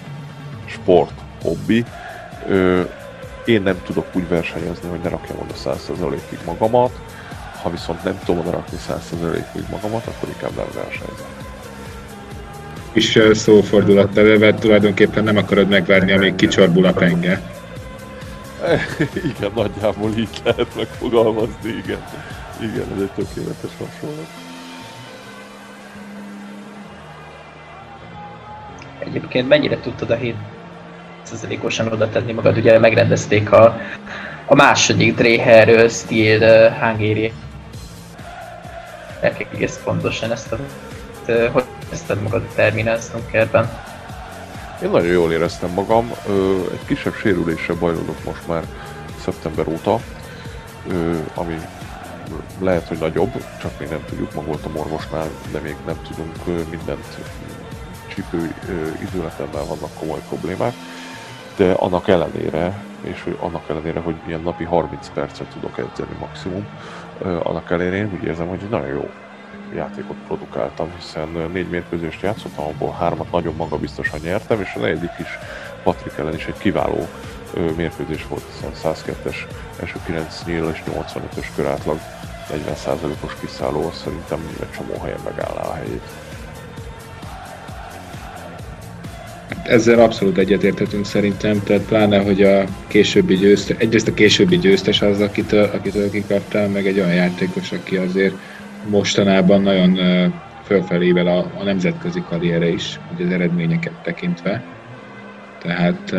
[0.66, 1.84] sport, hobbi,
[2.48, 2.82] ö,
[3.46, 6.92] én nem tudok úgy versenyezni, hogy ne rakjam oda 100%-ig magamat,
[7.62, 11.28] ha viszont nem tudom oda rakni 100%-ig magamat, akkor inkább nem versenyzem.
[12.94, 17.42] És szófordulat mert tulajdonképpen nem akarod megvárni, amíg kicsorbul a penge.
[19.38, 22.04] igen, nagyjából így lehet megfogalmazni, igen.
[22.60, 24.43] Igen, ez egy tökéletes hasonlat.
[29.14, 30.36] Egyébként mennyire tudtad a 7
[31.62, 32.58] osan oda tenni magad?
[32.58, 33.80] Ugye megrendezték a,
[34.46, 37.34] a második Dreher Steel Hungary
[39.22, 40.58] egész pontosan ezt a
[41.52, 43.70] hogy érezted magad a Terminal Snookerben?
[44.84, 46.12] Én nagyon jól éreztem magam,
[46.72, 48.64] egy kisebb sérüléssel bajlódok most már
[49.24, 50.00] szeptember óta,
[51.34, 51.56] ami
[52.60, 57.06] lehet, hogy nagyobb, csak még nem tudjuk, ma voltam orvosnál, de még nem tudunk mindent
[58.16, 58.56] csípő
[59.02, 60.74] időletemmel vannak komoly problémák,
[61.56, 66.68] de annak ellenére, és hogy annak ellenére, hogy ilyen napi 30 percet tudok edzeni maximum,
[67.44, 69.10] annak ellenére én úgy érzem, hogy nagyon jó
[69.76, 75.40] játékot produkáltam, hiszen négy mérkőzést játszottam, abból hármat nagyon magabiztosan nyertem, és a negyedik is
[75.84, 77.08] Patrik ellen is egy kiváló
[77.76, 79.36] mérkőzés volt, hiszen 102-es
[79.80, 82.00] első 9 nyíl és 85-ös körátlag
[82.50, 86.02] 40%-os kiszálló, szerintem egy csomó helyen megállná a helyét.
[89.64, 95.22] Ezzel abszolút egyetérthetünk szerintem, tehát pláne, hogy a későbbi győztes, egyrészt a későbbi győztes az,
[95.22, 98.34] akitől, akitől kikaptál, meg egy olyan játékos, aki azért
[98.90, 100.00] mostanában nagyon
[100.66, 104.64] fölfelével a, a nemzetközi karriere is, ugye az eredményeket tekintve.
[105.62, 106.16] Tehát...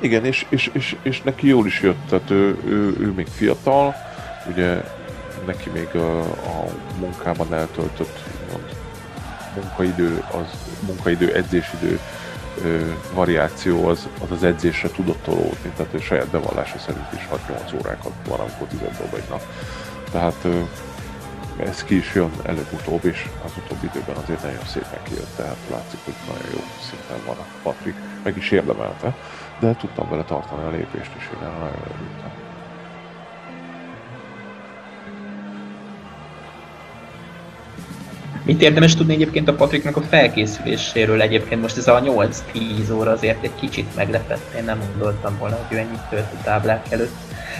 [0.00, 3.94] Igen, és, és, és, és neki jól is jött, tehát ő, ő, ő még fiatal,
[4.52, 4.82] ugye
[5.46, 6.66] neki még a, a
[7.00, 8.18] munkában eltöltött
[8.50, 8.64] mond,
[9.54, 11.98] munkaidő, az munkaidő, edzésidő
[12.64, 17.28] ö, variáció az, az az edzésre tudott tolódni, tehát ő saját bevallása szerint is
[17.74, 19.42] 6-8 órákat van, amikor 10 dob egy nap.
[20.10, 20.60] Tehát ö,
[21.56, 25.98] ez ki is jön előbb-utóbb, és az utóbbi időben azért nagyon szépen kijött, tehát látszik,
[26.04, 29.14] hogy nagyon jó szinten van a Patrik, meg is érdemelte,
[29.60, 32.41] de tudtam vele tartani a lépést, és én nagyon örültem.
[38.44, 41.20] Mit érdemes tudni egyébként a Patriknak a felkészüléséről?
[41.20, 44.54] Egyébként most ez a 8-10 óra azért egy kicsit meglepett.
[44.56, 47.14] Én nem gondoltam volna, hogy ő ennyit tölt a táblák előtt.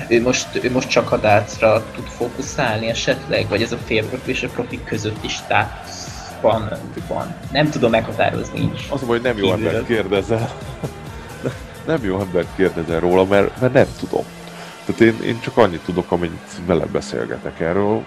[0.08, 4.42] Ő most, ő most csak a dárcra tud fókuszálni esetleg, vagy ez a félprofi és
[4.42, 6.78] a profi között is státuszban
[7.08, 7.34] van.
[7.52, 8.88] Nem tudom meghatározni is.
[8.90, 10.54] Az hogy nem jó embert kérdezel.
[11.86, 14.24] nem jó embert kérdezel róla, mert, mert nem tudom.
[14.84, 18.04] Tehát én, én csak annyit tudok, amennyit vele beszélgetek erről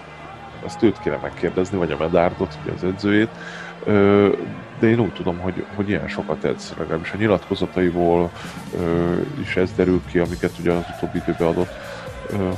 [0.66, 3.28] ezt őt kéne megkérdezni, vagy a Medárdot, ugye az edzőjét,
[4.78, 8.30] de én úgy tudom, hogy, hogy ilyen sokat edz, legalábbis a nyilatkozataiból
[9.40, 11.72] is ez derül ki, amiket ugye az utóbbi időben adott,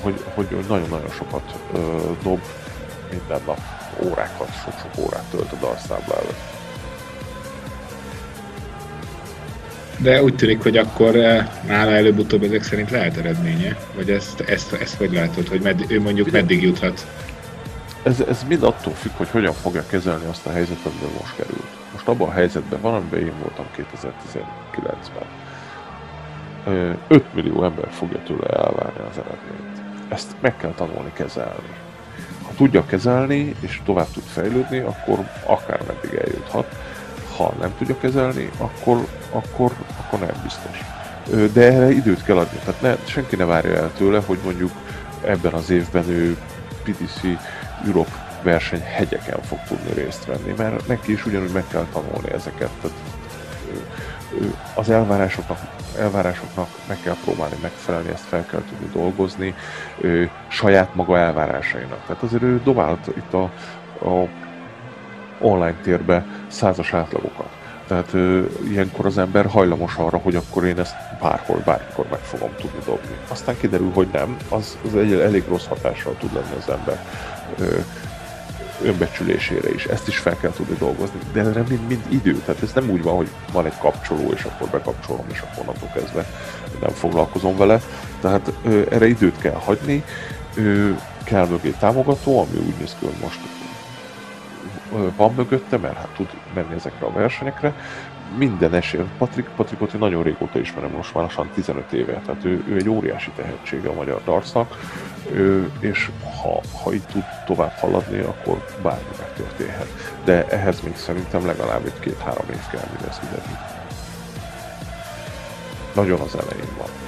[0.00, 1.54] hogy, hogy nagyon-nagyon sokat
[2.22, 2.40] dob
[3.10, 3.60] minden nap
[4.04, 6.56] órákat, sok-sok órát tölt a darszábla előtt.
[9.98, 11.12] De úgy tűnik, hogy akkor
[11.66, 13.76] nála előbb-utóbb ezek szerint lehet eredménye?
[13.94, 17.06] Vagy ezt, ezt, ezt hogy látod, hogy med, ő mondjuk meddig juthat?
[18.02, 21.76] Ez, ez mind attól függ, hogy hogyan fogja kezelni azt a helyzetet, amiben most került.
[21.92, 25.26] Most abban a helyzetben van, amiben én voltam 2019-ben.
[27.08, 29.82] 5 millió ember fogja tőle elvárni az eredményt.
[30.08, 31.68] Ezt meg kell tanulni kezelni.
[32.42, 36.76] Ha tudja kezelni, és tovább tud fejlődni, akkor akár meddig eljuthat.
[37.36, 40.80] Ha nem tudja kezelni, akkor, akkor, akkor nem biztos.
[41.52, 42.58] De erre időt kell adni.
[42.64, 44.70] Tehát ne, senki ne várja el tőle, hogy mondjuk
[45.24, 46.36] ebben az évben ő
[46.82, 47.20] PTC
[47.86, 52.70] Europe verseny hegyeken fog tudni részt venni, mert neki is ugyanúgy meg kell tanulni ezeket.
[52.80, 52.96] Tehát,
[54.74, 55.58] az elvárásoknak,
[55.98, 59.54] elvárásoknak meg kell próbálni megfelelni, ezt fel kell tudni dolgozni,
[60.48, 62.06] saját maga elvárásainak.
[62.06, 63.42] Tehát azért ő dobált itt a,
[64.06, 64.28] a
[65.40, 67.57] online térbe százas átlagokat.
[67.88, 72.50] Tehát ö, ilyenkor az ember hajlamos arra, hogy akkor én ezt bárhol, bármikor meg fogom
[72.56, 73.16] tudni dobni.
[73.28, 77.04] Aztán kiderül, hogy nem, az, az egy elég rossz hatással tud lenni az ember
[77.58, 77.78] ö,
[78.82, 79.84] önbecsülésére is.
[79.84, 82.34] Ezt is fel kell tudni dolgozni, de erre mind, mind idő.
[82.44, 85.90] Tehát ez nem úgy van, hogy van egy kapcsoló, és akkor bekapcsolom, és akkor onnantól
[85.94, 86.26] kezdve
[86.80, 87.80] nem foglalkozom vele.
[88.20, 90.04] Tehát ö, erre időt kell hagyni,
[90.54, 90.90] ö,
[91.24, 93.40] kell mögé támogató, ami úgy néz ki, hogy most
[95.16, 97.74] van mögötte, mert hát tud menni ezekre a versenyekre,
[98.36, 99.00] minden esély.
[99.18, 102.88] Patrik, Patrikot én nagyon régóta ismerem, most már lassan 15 éve, tehát ő, ő egy
[102.88, 104.76] óriási tehetsége a magyar darcnak,
[105.32, 106.10] ő, és
[106.42, 109.88] ha, ha így tud tovább haladni, akkor bármi megtörténhet.
[110.24, 113.58] De ehhez még szerintem legalább egy két-három év kell, mire ez kiderül.
[115.94, 117.07] Nagyon az elején van.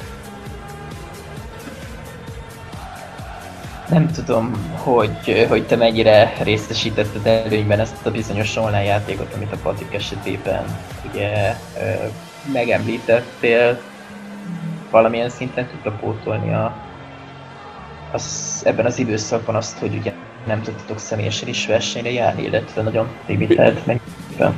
[3.91, 9.57] Nem tudom, hogy, hogy te mennyire részesítetted előnyben ezt a bizonyos online játékot, amit a
[9.63, 10.65] Patrik esetében
[11.11, 11.57] ugye
[12.53, 13.81] megemlítettél,
[14.91, 16.77] valamilyen szinten tudta pótolni a,
[18.13, 20.13] az, ebben az időszakban azt, hogy ugye
[20.47, 24.55] nem tudtatok személyesen is versenyre járni, illetve nagyon limitált mennyiben.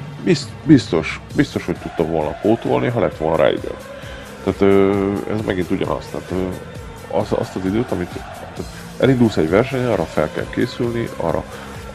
[0.65, 3.75] Biztos, biztos, hogy tudtam volna pótolni, ha lett volna rá idő.
[4.45, 4.63] Tehát
[5.31, 6.33] ez megint ugyanaz, tehát
[7.11, 8.11] az, azt az időt, amit
[9.03, 11.45] elindulsz egy versenyen, arra fel kell készülni, arra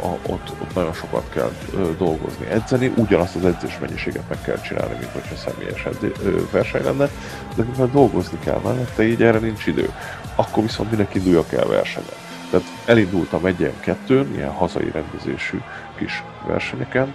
[0.01, 4.61] a, ott, ott nagyon sokat kell ö, dolgozni, edzeni, ugyanazt az edzés mennyiséget meg kell
[4.61, 7.09] csinálni, mint hogyha személyes edzé, ö, verseny lenne,
[7.55, 9.89] de mivel dolgozni kell mellette, így erre nincs idő.
[10.35, 12.09] Akkor viszont minek induljak el versenyen.
[12.49, 15.61] Tehát elindultam egy ilyen kettőn, ilyen hazai rendezésű
[15.95, 17.13] kis versenyeken,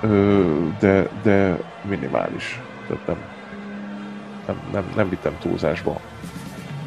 [0.00, 0.42] ö,
[0.78, 2.60] de, de minimális.
[2.88, 3.16] Tehát nem,
[4.46, 6.00] nem, nem, nem vittem túlzásba.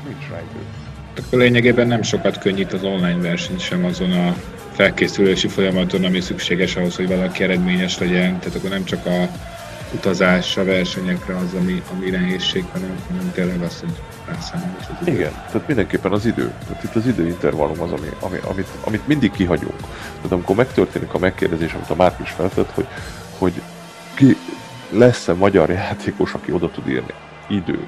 [0.07, 0.86] Nincs rá idő.
[1.25, 4.35] Akkor lényegében nem sokat könnyít az online verseny sem azon a
[4.71, 8.39] felkészülési folyamaton, ami szükséges ahhoz, hogy valaki eredményes legyen.
[8.39, 9.29] Tehát akkor nem csak a
[9.93, 13.89] utazás a versenyekre az, ami, ami nehézség, hanem, hanem tényleg az, hogy
[14.27, 15.17] rászámolni is az idő.
[15.17, 16.51] Igen, tehát mindenképpen az idő.
[16.67, 19.77] Tehát itt az időintervallum az, ami, ami, amit, amit mindig kihagyunk.
[20.15, 22.87] Tehát amikor megtörténik a megkérdezés, amit a Márk is feltett, hogy,
[23.37, 23.61] hogy
[24.13, 24.37] ki
[24.89, 27.13] lesz-e magyar játékos, aki oda tud írni?
[27.47, 27.87] Idő.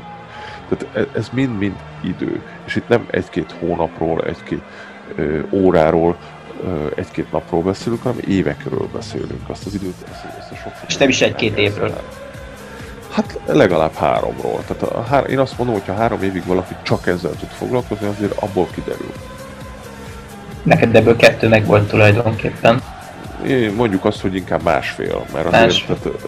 [0.69, 2.41] Tehát e, ez mind-mind idő.
[2.65, 4.61] És itt nem egy-két hónapról, egy-két
[5.15, 6.17] ö, óráról,
[6.95, 9.49] egy-két napról beszélünk, hanem évekről beszélünk.
[9.49, 12.01] Azt az időt, ezt, ezt a sok, sok És nem is egy-két évről.
[13.11, 14.63] Hát legalább háromról.
[14.67, 18.07] Tehát a, hár, én azt mondom, hogy ha három évig valaki csak ezzel tud foglalkozni,
[18.07, 19.11] azért abból kiderül.
[20.63, 22.81] Neked ebből kettő meg volt tulajdonképpen.
[23.47, 25.97] Én mondjuk azt, hogy inkább másfél, mert azért másfél.
[26.03, 26.19] Tehát,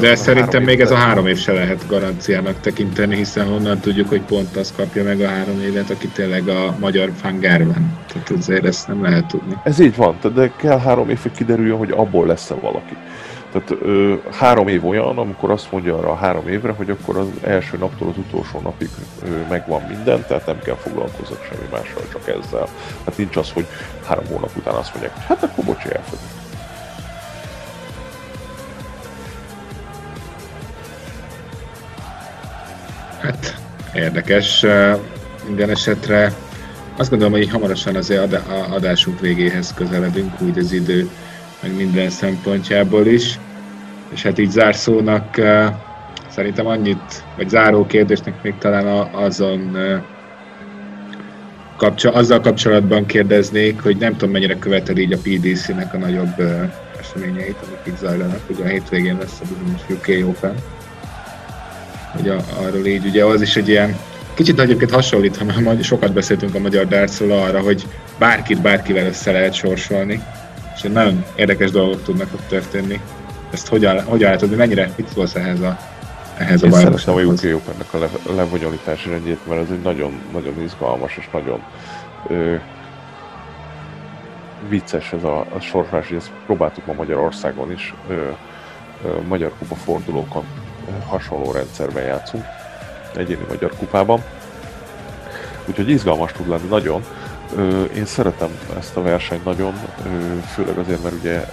[0.00, 4.20] de szerintem még ez a három év se lehet garanciának tekinteni, hiszen onnan tudjuk, hogy
[4.20, 7.98] pont az kapja meg a három évet, aki tényleg a magyar fangárban.
[8.12, 9.54] Tehát azért ezt nem lehet tudni.
[9.64, 12.96] Ez így van, de kell három év, hogy kiderüljön, hogy abból lesz-e valaki.
[13.52, 17.26] Tehát ö, három év olyan, amikor azt mondja arra a három évre, hogy akkor az
[17.42, 18.88] első naptól az utolsó napig
[19.22, 22.68] ö, megvan minden, tehát nem kell foglalkozni semmi mással, csak ezzel.
[23.04, 23.66] Hát nincs az, hogy
[24.06, 26.35] három hónap után azt mondják, hogy hát akkor bocsi, elfogyott.
[33.26, 33.56] Hát
[33.94, 34.64] érdekes.
[35.46, 36.32] Minden esetre
[36.96, 38.34] azt gondolom, hogy hamarosan azért
[38.70, 41.08] adásunk végéhez közeledünk, úgy az idő,
[41.62, 43.38] meg minden szempontjából is.
[44.12, 45.40] És hát így zárszónak
[46.30, 49.76] szerintem annyit, vagy záró kérdésnek még talán azon
[51.76, 56.40] kapcsol, azzal kapcsolatban kérdeznék, hogy nem tudom mennyire követed így a PDC-nek a nagyobb
[57.00, 58.40] eseményeit, amik itt zajlanak.
[58.50, 60.54] Ugye a hétvégén lesz a bizonyos UK Open
[62.16, 63.96] hogy a, arról így, ugye az is egy ilyen,
[64.34, 67.86] kicsit egyébként hasonlít, ha sokat beszéltünk a magyar dárcról arra, hogy
[68.18, 70.22] bárkit bárkivel össze lehet sorsolni,
[70.74, 73.00] és nagyon érdekes dolgok tudnak ott történni.
[73.52, 75.78] Ezt hogyan, hogyan látod, hogy mennyire, mit szólsz ehhez a
[76.36, 76.66] ehhez a?
[76.66, 81.28] Én a UK Open-nek a le, lebonyolítási rendjét, mert ez egy nagyon, nagyon izgalmas és
[81.32, 81.62] nagyon
[82.28, 82.54] ö,
[84.68, 90.44] vicces ez a, a sorsolás, ezt próbáltuk ma Magyarországon is, ö, ö, Magyar Kupa fordulókon
[91.06, 92.44] hasonló rendszerben játszunk,
[93.14, 94.24] egyéni magyar kupában.
[95.64, 97.04] Úgyhogy izgalmas tud lenni nagyon.
[97.94, 99.74] Én szeretem ezt a versenyt nagyon,
[100.54, 101.44] főleg azért, mert ugye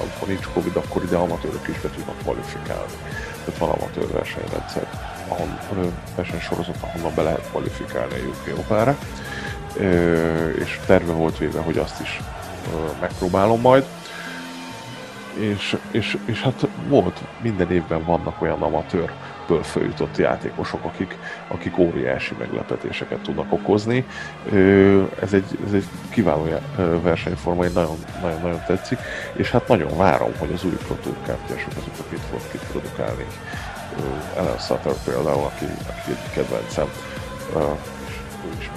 [0.00, 2.92] amikor nincs Covid, akkor ide amatőrök is be tudnak kvalifikálni.
[3.44, 4.86] Tehát van amatőr versenyrendszer,
[5.28, 8.96] ahol versenysorozat, ahonnan be lehet kvalifikálni a UK Opára.
[10.58, 12.20] És terve volt véve, hogy azt is
[13.00, 13.84] megpróbálom majd
[15.38, 21.16] és, és, és hát volt, minden évben vannak olyan amatőrből följutott játékosok, akik,
[21.48, 24.06] akik óriási meglepetéseket tudnak okozni.
[25.20, 26.48] Ez egy, ez egy kiváló
[27.02, 28.98] versenyforma, én nagyon, nagyon, nagyon tetszik,
[29.32, 33.26] és hát nagyon várom, hogy az új Pro Tour kártyások azokat itt fog ki produkálni.
[34.36, 36.88] Ellen Sutter például, aki, aki egy kedvencem,
[38.58, 38.70] és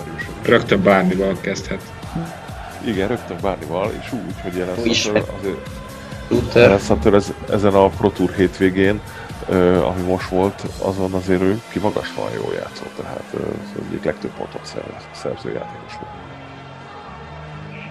[0.44, 1.82] Rögtön bármival kezdhet.
[2.86, 5.70] Igen, rögtön bármival, és úgy, hogy Ellen Sutter azért
[6.28, 6.80] Luther.
[6.80, 9.02] Sutter ez, ezen a Pro Tour hétvégén,
[9.50, 14.32] uh, ami most volt, azon azért ő kimagaslóan jól játszott, tehát uh, az egyik legtöbb
[14.38, 14.78] pontot
[15.14, 16.12] szerző játékos volt.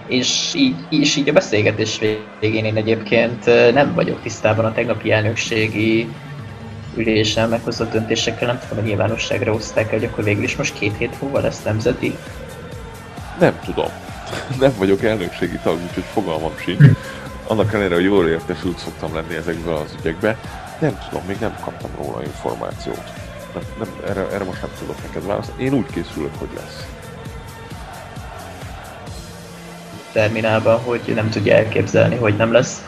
[0.07, 2.01] és így, és így a beszélgetés
[2.41, 6.09] végén én egyébként nem vagyok tisztában a tegnapi elnökségi
[6.97, 11.21] ülésen meghozott döntésekkel, nem tudom, hogy nyilvánosságra hozták hogy akkor végül is most két hét
[11.23, 12.17] múlva lesz nemzeti.
[13.39, 13.91] Nem tudom.
[14.61, 16.83] Nem vagyok elnökségi tag, úgyhogy fogalmam sincs.
[17.47, 20.39] Annak ellenére, hogy jól értesült szoktam lenni ezekből az ügyekbe,
[20.81, 23.13] nem tudom, még nem kaptam róla információt.
[23.55, 25.65] Nem, nem, erre, erre most nem tudok neked válaszolni.
[25.65, 26.87] Én úgy készülök, hogy lesz.
[30.17, 32.85] terminálban, hogy nem tudja elképzelni, hogy nem lesz.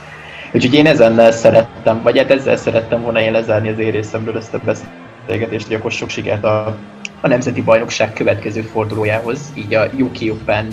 [0.52, 4.54] Úgyhogy én ezen szerettem, vagy hát ezzel szerettem volna én lezárni az én részemről ezt
[4.54, 6.76] a beszélgetést, hogy akkor sok sikert a,
[7.20, 10.68] a Nemzeti Bajnokság következő fordulójához, így a UK Open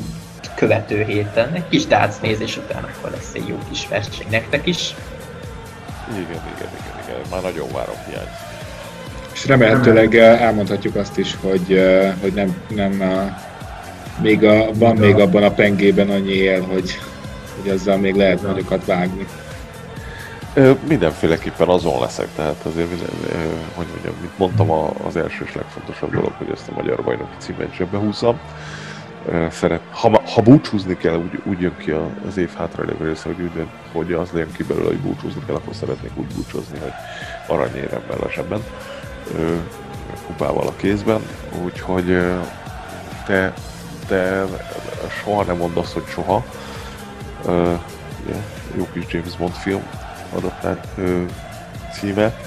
[0.55, 1.53] követő héten.
[1.53, 4.95] Egy kis dác nézés után akkor lesz egy jó kis verseny nektek is.
[6.09, 7.19] Igen, igen, igen, igen.
[7.31, 8.29] Már nagyon várom hiány.
[9.33, 11.81] És remélhetőleg elmondhatjuk azt is, hogy,
[12.21, 13.03] hogy nem, nem
[14.21, 16.99] még a, van még abban a pengében annyi él, hogy,
[17.61, 19.27] hogy azzal még lehet nagyokat vágni.
[20.53, 23.35] Ö, mindenféleképpen azon leszek, tehát azért, minden, ö,
[23.73, 24.71] hogy mondjam, mint mondtam,
[25.07, 28.39] az első és legfontosabb dolog, hogy ezt a magyar bajnoki címet zsebbe húzzam.
[29.49, 31.91] Szeret, ha, ha búcsúzni kell, úgy, úgy jön ki
[32.27, 35.75] az év hátralévő része, hogy, úgy, hogy az legyen ki belőle, hogy búcsúzni kell, akkor
[35.75, 36.91] szeretnék úgy búcsúzni, hogy
[37.47, 38.63] aranyéremmel a zsebben,
[40.27, 41.21] kupával a kézben,
[41.63, 42.17] úgyhogy
[43.25, 43.53] te
[44.07, 44.45] de
[45.23, 46.43] soha nem mondd azt, hogy soha.
[47.45, 47.79] Yeah,
[48.75, 49.83] jó kis James Bond film
[50.33, 51.25] uh,
[51.93, 52.39] címe.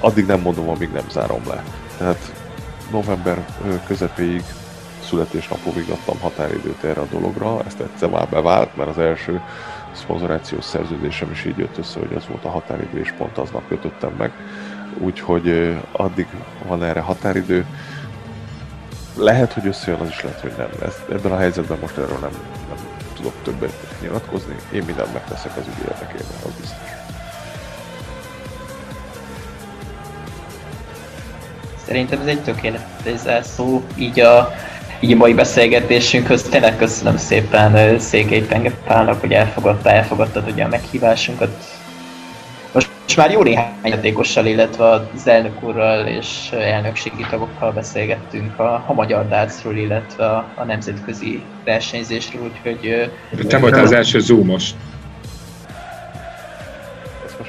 [0.00, 1.64] Addig nem mondom, amíg nem zárom le.
[1.98, 2.32] Tehát
[2.90, 3.46] november
[3.86, 4.44] közepéig
[5.08, 9.40] születésnapomig adtam határidőt erre a dologra, ezt egyszer már bevált, mert az első
[9.92, 14.12] szponzorációs szerződésem is így jött össze, hogy az volt a határidő, és pont aznap kötöttem
[14.18, 14.32] meg.
[14.98, 16.26] Úgyhogy addig
[16.66, 17.66] van erre határidő
[19.16, 20.68] lehet, hogy összejön, az is lehet, hogy nem.
[20.82, 22.32] Ez, ebben a helyzetben most erről nem,
[22.68, 22.78] nem
[23.14, 24.54] tudok többet nyilatkozni.
[24.72, 26.78] Én mindent megteszek az ügy érdekében, az biztos.
[31.86, 34.54] Szerintem ez egy tökéletes zárszó, így a,
[35.00, 36.42] így a mai beszélgetésünkhöz.
[36.42, 41.50] Tényleg köszönöm szépen Székely Penge Pálnak, hogy elfogadta, elfogadtad ugye a meghívásunkat,
[43.14, 48.92] most már jó néhány játékossal, illetve az elnök úrral és elnökségi tagokkal beszélgettünk a, a
[48.92, 53.10] magyar dárcról, illetve a, a nemzetközi versenyzésről, úgyhogy...
[53.48, 54.70] Te voltál az első zoomos.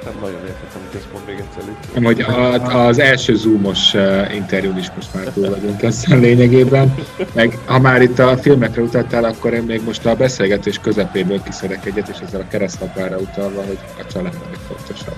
[0.05, 2.03] Nem nagyon értettem, hogy ezt mond még egyszer.
[2.03, 3.93] Hogy a, az első zoomos
[4.33, 6.95] interjún is most már túl vagyunk ezzel lényegében.
[7.33, 11.85] Meg ha már itt a filmekre utaltál, akkor én még most a beszélgetés közepéből kiszedek
[11.85, 15.17] egyet, és ezzel a keresztapára utalva, hogy a család a legfontosabb.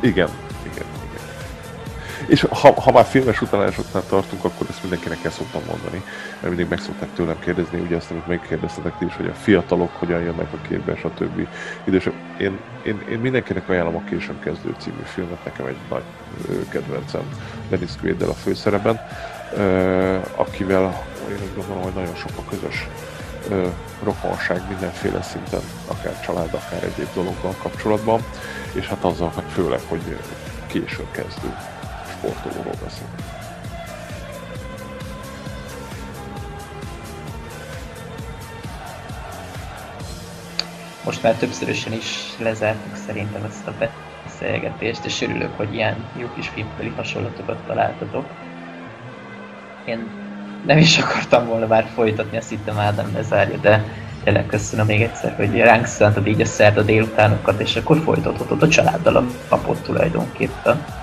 [0.00, 0.28] Igen.
[2.28, 6.02] És ha, ha már filmes utalásoknál tartunk, akkor ezt mindenkinek el szoktam mondani,
[6.32, 10.20] mert mindig meg szokták tőlem kérdezni, ugye azt, amit megkérdeztetek is, hogy a fiatalok hogyan
[10.20, 11.48] jönnek a képbe, stb.
[11.84, 12.12] Idősebb.
[12.38, 16.02] Én, én, én mindenkinek ajánlom a Későn kezdő című filmet, nekem egy nagy
[16.68, 17.22] kedvencem,
[17.68, 19.00] Dennis quaid a főszerepben,
[20.34, 22.88] akivel én úgy gondolom, hogy nagyon sok a közös
[24.02, 28.20] rokonság mindenféle szinten, akár család, akár egyéb dologgal kapcsolatban
[28.72, 30.16] és hát azzal, hogy főleg, hogy
[30.66, 31.56] későn kezdő
[32.18, 33.14] sportolóról beszélünk.
[41.04, 43.88] Most már többszörösen is lezártuk szerintem ezt a
[44.24, 48.26] beszélgetést, és örülök, hogy ilyen jó kis filmbeli hasonlatokat találtatok.
[49.84, 50.06] Én
[50.66, 53.84] nem is akartam volna már folytatni, azt hittem Ádám lezárja, de
[54.24, 58.68] tényleg köszönöm még egyszer, hogy ránk szántad így a szerda délutánokat, és akkor folytathatod a
[58.68, 60.97] családdal a napot tulajdonképpen.